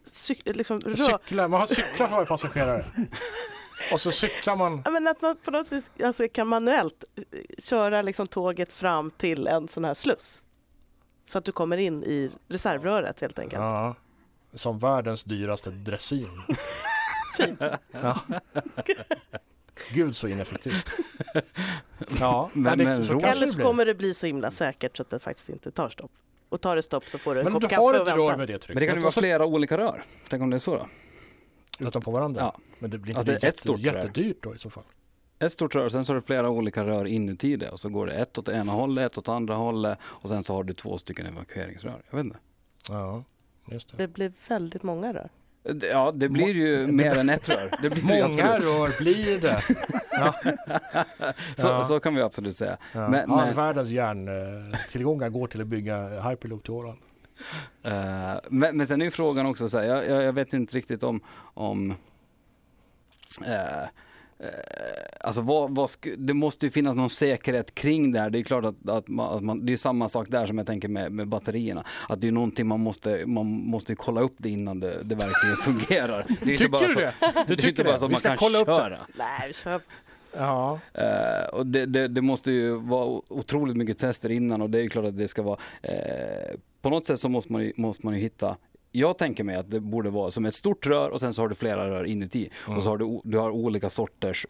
cyk, 0.03 0.41
liksom, 0.45 0.79
rör, 0.79 0.95
Cyklar, 0.95 1.47
man 1.47 1.59
har 1.59 1.67
cyklar 1.67 2.07
för 2.07 2.25
passagerare. 2.25 2.85
Och 3.93 4.01
så 4.01 4.11
cyklar 4.11 4.55
man... 4.55 4.81
Ja, 4.85 4.91
men 4.91 5.07
att 5.07 5.21
man 5.21 5.35
på 5.43 5.51
något 5.51 5.71
vis 5.71 5.91
alltså, 6.03 6.27
kan 6.27 6.47
manuellt 6.47 7.03
eh, 7.15 7.23
köra 7.57 8.01
liksom, 8.01 8.27
tåget 8.27 8.71
fram 8.73 9.11
till 9.11 9.47
en 9.47 9.67
sån 9.67 9.85
här 9.85 9.93
sluss. 9.93 10.41
Så 11.25 11.38
att 11.38 11.45
du 11.45 11.51
kommer 11.51 11.77
in 11.77 12.03
i 12.03 12.31
reservröret 12.47 13.21
helt 13.21 13.39
enkelt. 13.39 13.61
Ja, 13.61 13.95
som 14.53 14.79
världens 14.79 15.23
dyraste 15.23 15.69
dressin. 15.69 16.29
Typ. 17.38 17.63
Ja. 17.91 18.19
Gud 19.93 20.15
så 20.15 20.27
ineffektivt. 20.27 20.85
Ja, 22.19 22.50
Men- 22.53 22.77
det, 22.77 22.83
men 22.83 23.05
så 23.05 23.19
Eller 23.19 23.47
så 23.47 23.61
kommer 23.61 23.85
det 23.85 23.93
bli 23.93 24.13
så 24.13 24.25
himla 24.25 24.51
säkert 24.51 24.97
så 24.97 25.03
att 25.03 25.09
det 25.09 25.19
faktiskt 25.19 25.50
inte 25.50 25.71
tar 25.71 25.89
stopp. 25.89 26.11
Och 26.50 26.61
tar 26.61 26.75
det 26.75 26.83
stopp 26.83 27.05
så 27.05 27.17
får 27.17 27.33
du 27.35 27.39
en 27.39 27.43
Men 27.43 27.53
kopp 27.53 27.61
du 27.61 27.67
kaffe 27.67 27.81
har 27.81 27.93
och 27.93 28.07
ett 28.07 28.15
rör 28.15 28.17
vänta. 28.25 28.38
med 28.38 28.47
det 28.47 28.53
trycket. 28.59 28.67
Men 28.75 28.81
det 28.81 28.88
kan 28.88 28.95
ju 28.95 29.01
vara 29.01 29.11
flera 29.11 29.45
olika 29.45 29.77
rör. 29.77 30.03
Tänk 30.29 30.43
om 30.43 30.50
det 30.50 30.57
är 30.57 30.59
så 30.59 30.75
då? 30.75 30.88
Utanpå 31.88 32.11
varandra. 32.11 32.41
Ja. 32.41 32.57
Men 32.79 32.89
det 32.91 32.97
blir 32.97 33.13
inte 33.19 33.23
det 33.23 33.31
är 33.31 33.33
det 33.33 33.38
ett 33.38 33.43
jätte, 33.43 33.57
stort 33.59 33.79
rör. 33.79 33.93
jättedyrt 33.95 34.38
då 34.43 34.55
i 34.55 34.59
så 34.59 34.69
fall. 34.69 34.83
Ett 35.39 35.51
stort 35.51 35.75
rör, 35.75 35.89
sen 35.89 36.05
så 36.05 36.13
har 36.13 36.19
du 36.19 36.25
flera 36.25 36.50
olika 36.50 36.83
rör 36.85 37.05
inuti 37.05 37.55
det 37.55 37.69
och 37.69 37.79
så 37.79 37.89
går 37.89 38.07
det 38.07 38.13
ett 38.13 38.38
åt 38.38 38.50
ena 38.50 38.71
hållet, 38.71 39.11
ett 39.11 39.17
åt 39.17 39.29
andra 39.29 39.55
hållet 39.55 39.97
och 40.03 40.29
sen 40.29 40.43
så 40.43 40.53
har 40.53 40.63
du 40.63 40.73
två 40.73 40.97
stycken 40.97 41.25
evakueringsrör. 41.25 42.01
Jag 42.09 42.17
vet 42.17 42.25
inte. 42.25 42.38
Ja, 42.89 43.23
just 43.71 43.89
det. 43.91 43.97
Det 43.97 44.07
blir 44.07 44.31
väldigt 44.50 44.83
många 44.83 45.13
rör. 45.13 45.29
Ja, 45.91 46.11
det 46.15 46.29
blir 46.29 46.53
ju 46.55 46.88
mer 46.88 47.17
än 47.17 47.29
ett 47.29 47.50
rör. 47.50 47.71
Det 47.81 47.89
blir 47.89 48.03
Många 48.03 48.25
absolut. 48.25 48.63
rör 48.63 49.03
blir 49.03 49.41
det. 49.41 49.61
Ja. 50.11 50.33
Så, 51.57 51.67
Ja. 51.67 51.83
så 51.83 52.00
kan 52.00 52.15
vi 52.15 52.21
absolut 52.21 52.57
säga. 52.57 52.77
Ja. 52.93 53.09
Men- 53.09 53.31
All 53.31 53.45
men- 53.45 53.55
världens 53.55 53.89
järntillgångar 53.89 55.29
går 55.29 55.47
till 55.47 55.61
att 55.61 55.67
bygga 55.67 56.21
Hyperloop 56.29 56.63
till 56.63 56.71
Åland. 56.73 57.00
Eh, 57.83 58.39
men, 58.50 58.77
men 58.77 58.88
sen 58.88 59.01
är 59.01 59.05
ju 59.05 59.12
frågan 59.12 59.45
också 59.45 59.69
så 59.69 59.77
här, 59.79 59.86
jag, 59.86 60.07
jag, 60.07 60.24
jag 60.24 60.33
vet 60.33 60.53
inte 60.53 60.77
riktigt 60.77 61.03
om, 61.03 61.21
om 61.53 61.93
eh, 63.45 63.81
eh, 63.81 63.88
Alltså 65.24 65.41
vad, 65.41 65.75
vad 65.75 65.89
sku, 65.89 66.15
det 66.15 66.33
måste 66.33 66.65
ju 66.65 66.69
finnas 66.69 66.95
någon 66.95 67.10
säkerhet 67.10 67.75
kring 67.75 68.12
det 68.12 68.19
här. 68.19 68.29
Det 68.29 68.39
är 68.39 68.43
klart 68.43 68.65
att, 68.65 68.89
att, 68.89 69.07
man, 69.07 69.38
att 69.38 69.43
man, 69.43 69.65
det 69.65 69.74
är 69.74 69.77
samma 69.77 70.10
sak 70.10 70.27
där 70.29 70.45
som 70.45 70.57
jag 70.57 70.67
tänker 70.67 70.88
med, 70.88 71.12
med 71.12 71.27
batterierna. 71.27 71.83
Att 72.09 72.22
det 72.22 72.27
är 72.27 72.31
någonting 72.31 72.68
man 72.68 72.79
måste, 72.79 73.24
man 73.25 73.46
måste 73.46 73.96
kolla 73.96 74.22
upp 74.22 74.35
det 74.37 74.50
innan 74.50 74.79
det, 74.79 75.03
det 75.03 75.15
verkligen 75.15 75.55
fungerar. 75.63 76.25
Det 76.27 76.42
är 76.42 76.46
ju 76.48 76.51
inte 76.53 76.63
Tycker 76.63 76.70
bara 76.70 76.87
du 76.87 76.94
så, 76.94 77.00
det? 77.00 77.13
det 77.48 77.55
Du 77.55 77.63
är 77.63 77.70
inte 77.70 77.83
bara 77.83 77.94
det? 77.94 78.00
så 78.00 78.05
att 78.05 78.09
Vi 78.09 78.13
man 78.13 78.20
ska 78.20 78.29
kan 78.29 78.37
kolla 78.37 78.59
upp 78.59 78.68
det. 78.68 78.75
köra. 78.75 79.00
Nej, 79.15 79.48
vi 79.48 79.53
kör. 79.53 79.81
Ja. 80.37 80.79
Eh, 80.94 81.50
och 81.53 81.65
det, 81.68 81.85
det, 81.85 82.07
det 82.07 82.22
måste 82.22 82.51
ju 82.51 82.75
vara 82.75 83.22
otroligt 83.27 83.77
mycket 83.77 83.98
tester 83.98 84.31
innan 84.31 84.61
och 84.61 84.70
det 84.70 84.79
är 84.79 84.83
ju 84.83 84.89
klart 84.89 85.05
att 85.05 85.18
det 85.18 85.27
ska 85.27 85.42
vara, 85.42 85.57
eh, 85.81 86.55
på 86.81 86.89
något 86.89 87.05
sätt 87.05 87.20
så 87.20 87.29
måste 87.29 87.51
man, 87.51 87.63
ju, 87.63 87.74
måste 87.75 88.05
man 88.05 88.13
ju 88.13 88.20
hitta 88.20 88.57
jag 88.91 89.17
tänker 89.17 89.44
mig 89.44 89.55
att 89.55 89.72
det 89.72 89.79
borde 89.79 90.09
vara 90.09 90.31
som 90.31 90.46
ett 90.46 90.55
stort 90.55 90.87
rör 90.87 91.09
och 91.09 91.22
sen 91.22 91.33
så 91.33 91.41
har 91.41 91.50
du 91.50 91.55
flera 91.55 91.89
rör 91.89 92.03
inuti. 92.05 92.50
Och 92.67 92.83
så 92.83 92.89
har 92.89 92.98
du, 92.98 93.22
du 93.24 93.37
har 93.37 93.50
olika 93.51 93.89
sorters 93.89 94.46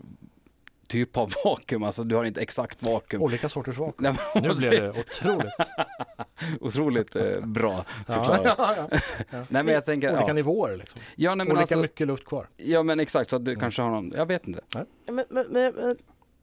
typ 0.87 1.17
av 1.17 1.31
vakuum, 1.45 1.83
alltså 1.83 2.03
du 2.03 2.15
har 2.15 2.23
inte 2.23 2.41
exakt 2.41 2.83
vakuum. 2.83 3.23
Olika 3.23 3.49
sorters 3.49 3.77
vakuum. 3.77 4.15
Nej, 4.35 4.41
Nu 4.43 4.53
blev 4.53 4.71
det 4.71 4.89
otroligt. 4.89 5.53
Otroligt 6.59 7.15
eh, 7.15 7.45
bra 7.45 7.85
Ja. 8.07 8.13
förklarat. 8.13 8.55
Ja, 8.57 8.75
ja. 8.77 8.97
Nej 9.49 9.63
men 9.63 9.67
jag 9.67 9.85
tänker, 9.85 10.11
Olika 10.11 10.27
ja. 10.27 10.33
nivåer 10.33 10.77
liksom. 10.77 11.01
Ja, 11.15 11.35
nej, 11.35 11.47
men 11.47 11.51
Olika 11.51 11.61
alltså, 11.61 11.77
mycket 11.77 12.07
luft 12.07 12.25
kvar. 12.25 12.47
ja 12.57 12.83
men 12.83 12.99
exakt 12.99 13.29
så 13.29 13.35
att 13.35 13.45
du 13.45 13.55
kanske 13.55 13.81
har 13.81 13.89
någon, 13.89 14.11
jag 14.15 14.25
vet 14.25 14.47
inte. 14.47 14.61
Men, 15.05 15.25
men, 15.29 15.47
men, 15.49 15.97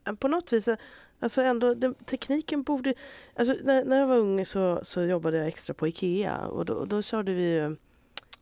men 0.05 0.17
på 0.17 0.29
något 0.29 0.53
vis, 0.53 0.69
alltså 1.21 1.43
ändå, 1.43 1.75
den, 1.75 1.95
tekniken 1.95 2.63
borde... 2.63 2.95
Alltså 3.37 3.55
när, 3.65 3.85
när 3.85 3.99
jag 4.01 4.07
var 4.07 4.17
ung 4.17 4.47
så, 4.47 4.81
så 4.83 5.03
jobbade 5.03 5.39
jag 5.39 5.47
extra 5.49 5.75
på 5.75 5.89
Ikea 5.89 6.39
och 6.39 6.65
då, 6.65 6.85
då 6.85 7.03
körde 7.03 7.33
vi 7.33 7.43
ju 7.43 7.77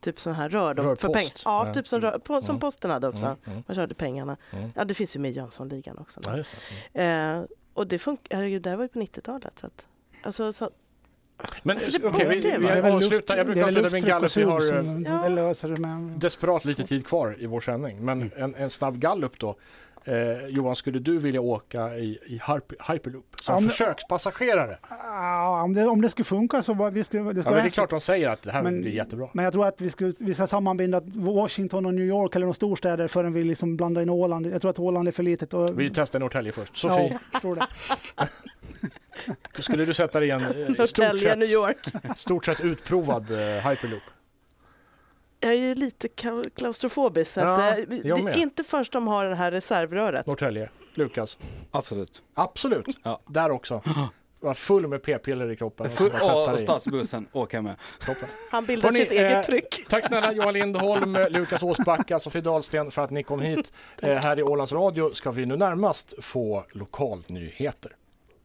typ 0.00 0.20
sådana 0.20 0.38
här 0.42 0.48
rör 0.48 0.74
då, 0.74 0.82
för 0.82 0.88
Rörpost. 0.88 1.12
pengar. 1.14 1.32
Ja, 1.44 1.66
Ja. 1.66 1.74
typ 1.74 1.88
som, 1.88 2.00
rör, 2.00 2.18
på, 2.18 2.40
som 2.40 2.50
Mm. 2.52 2.60
posten 2.60 2.90
hade 2.90 3.08
också. 3.08 3.24
Mm, 3.24 3.36
mm, 3.46 3.62
Man 3.66 3.74
körde 3.74 3.94
pengarna. 3.94 4.36
mm. 4.52 4.70
Ja, 4.76 4.84
det 4.84 4.94
finns 4.94 5.16
ju 5.16 5.20
med 5.20 5.30
i 5.30 5.34
Jönssonligan 5.34 5.98
också. 5.98 6.20
Ja, 6.24 6.36
just 6.36 6.50
det. 6.92 7.00
Mm. 7.00 7.38
Eh, 7.40 7.46
och 7.74 7.86
det 7.86 7.98
funkar, 7.98 8.36
herregud, 8.36 8.62
det 8.62 8.70
här 8.70 8.76
var 8.76 8.84
ju 8.84 8.88
på 8.88 8.98
90-talet. 8.98 9.58
Så 9.60 9.66
att, 9.66 9.86
alltså, 10.22 10.52
så, 10.52 10.70
Men 11.62 11.76
Alltså, 11.76 12.06
okej, 12.08 12.26
vi, 12.58 12.80
avslutar. 12.90 13.36
Jag 13.36 13.46
brukar 13.46 13.62
avsluta 13.62 13.80
lufttryck 13.82 14.04
gallup. 14.04 14.36
Vi 14.36 14.42
har 14.42 14.60
som 14.60 15.04
Ja. 15.04 15.22
det 15.22 15.28
löser 15.28 15.68
det 15.68 15.80
med. 15.80 16.00
desperat 16.00 16.64
lite 16.64 16.84
tid 16.86 17.06
kvar 17.06 17.36
i 17.38 17.46
vår 17.46 17.60
sändning. 17.60 18.04
Men 18.04 18.30
en, 18.36 18.54
en 18.54 18.70
snabb 18.70 18.98
gallup 18.98 19.38
då. 19.38 19.56
Eh, 20.08 20.46
Johan, 20.48 20.76
skulle 20.76 20.98
du 20.98 21.18
vilja 21.18 21.40
åka 21.40 21.94
i, 21.96 22.18
i 22.26 22.32
Hyper, 22.32 22.92
Hyperloop 22.92 23.24
som 23.42 23.54
Ja, 23.54 23.60
men- 23.60 23.70
försökspassagerare? 23.70 24.78
Ja, 24.90 25.62
om, 25.62 25.72
det, 25.74 25.86
om 25.86 26.00
det 26.02 26.10
skulle 26.10 26.24
funka 26.24 26.62
så 26.62 26.74
var, 26.74 26.90
visst, 26.90 27.10
det, 27.10 27.18
det 27.18 27.24
Ja, 27.24 27.30
skulle 27.30 27.42
men 27.44 27.52
vara 27.52 27.62
det 27.62 27.68
är 27.68 27.70
klart 27.70 27.90
de 27.90 28.00
säger 28.00 28.28
att 28.28 28.42
det 28.42 28.50
här 28.50 28.62
Men- 28.62 28.80
blir 28.80 28.92
jättebra. 28.92 29.28
Men 29.32 29.44
jag 29.44 29.52
tror 29.54 29.66
att 29.66 29.80
vi, 29.80 29.90
skulle, 29.90 30.12
vi 30.20 30.34
ska 30.34 30.46
sammanbinda 30.46 31.02
Washington 31.04 31.86
och 31.86 31.94
New 31.94 32.04
York 32.04 32.36
eller 32.36 32.46
några 32.46 32.54
storstäder 32.54 33.08
förrän 33.08 33.32
vi 33.32 33.44
liksom 33.44 33.76
blandar 33.76 34.02
in 34.02 34.10
Åland. 34.10 34.46
Jag 34.46 34.60
tror 34.60 34.70
att 34.70 34.78
Åland 34.78 35.08
är 35.08 35.12
för 35.12 35.22
litet. 35.22 35.54
Och, 35.54 35.80
Vi 35.80 35.90
testar 35.94 36.18
Norrtälje 36.20 36.52
först. 36.52 36.76
Sofie, 36.76 37.18
Ja, 37.32 37.40
tror 37.40 37.54
det. 37.56 37.66
skulle 39.62 39.84
du 39.84 39.94
sätta 39.94 40.20
dig 40.20 40.28
i 40.28 40.32
en 40.32 40.40
eh, 40.40 40.48
i 40.48 40.52
stort, 40.54 40.78
Norrtälje, 40.78 41.36
New 41.36 41.46
sett, 41.46 41.54
York. 41.54 41.78
stort 42.16 42.44
sett 42.46 42.60
utprovad 42.60 43.30
eh, 43.30 43.68
Hyperloop? 43.68 44.02
Jag 45.46 45.54
är 45.54 45.59
ju 45.59 45.74
lite 45.74 46.09
klaustrofobisk. 46.56 47.32
Så 47.32 47.40
Ja, 47.40 47.52
att, 47.52 47.78
eh, 47.78 47.85
det 47.88 47.96
jag 48.09 48.24
med. 48.24 48.35
är 48.35 48.38
inte 48.38 48.64
först 48.64 48.92
de 48.92 49.06
har 49.06 49.24
det 49.26 49.35
här 49.35 49.50
reservröret. 49.50 50.26
Norrtälje. 50.26 50.70
Lukas? 50.94 51.38
Absolut. 51.70 52.22
Absolut. 52.35 52.87
Ja. 53.02 53.20
Där 53.26 53.50
också. 53.50 53.82
Var 54.40 54.54
full 54.54 54.87
med 54.87 55.02
p-piller 55.02 55.50
i 55.50 55.56
kroppen. 55.56 55.90
Full, 55.90 56.12
och, 56.22 56.52
och 56.52 56.61
stadsbussen 56.61 57.26
åker 57.32 57.61
med. 57.62 57.76
Toppen. 58.06 58.28
Han 58.50 58.64
bildar 58.66 58.88
Hörrni, 58.88 59.00
sitt 59.00 59.12
eget 59.12 59.32
eh, 59.32 59.40
tryck. 59.42 59.87
Tack 59.88 60.06
snälla 60.06 60.32
Johan 60.32 60.54
Lindholm, 60.54 61.18
Lukas 61.30 61.62
Åsbacka, 61.62 62.18
Sofie 62.18 62.40
Dahlsten 62.42 62.90
för 62.90 63.02
att 63.04 63.11
ni 63.11 63.22
kom 63.22 63.40
hit. 63.40 63.72
Eh, 64.02 64.16
här 64.16 64.38
i 64.38 64.42
Ålands 64.42 64.72
Radio 64.72 65.12
ska 65.12 65.30
vi 65.30 65.46
nu 65.46 65.56
närmast 65.56 66.14
få 66.24 66.64
lokalnyheter. 66.74 67.92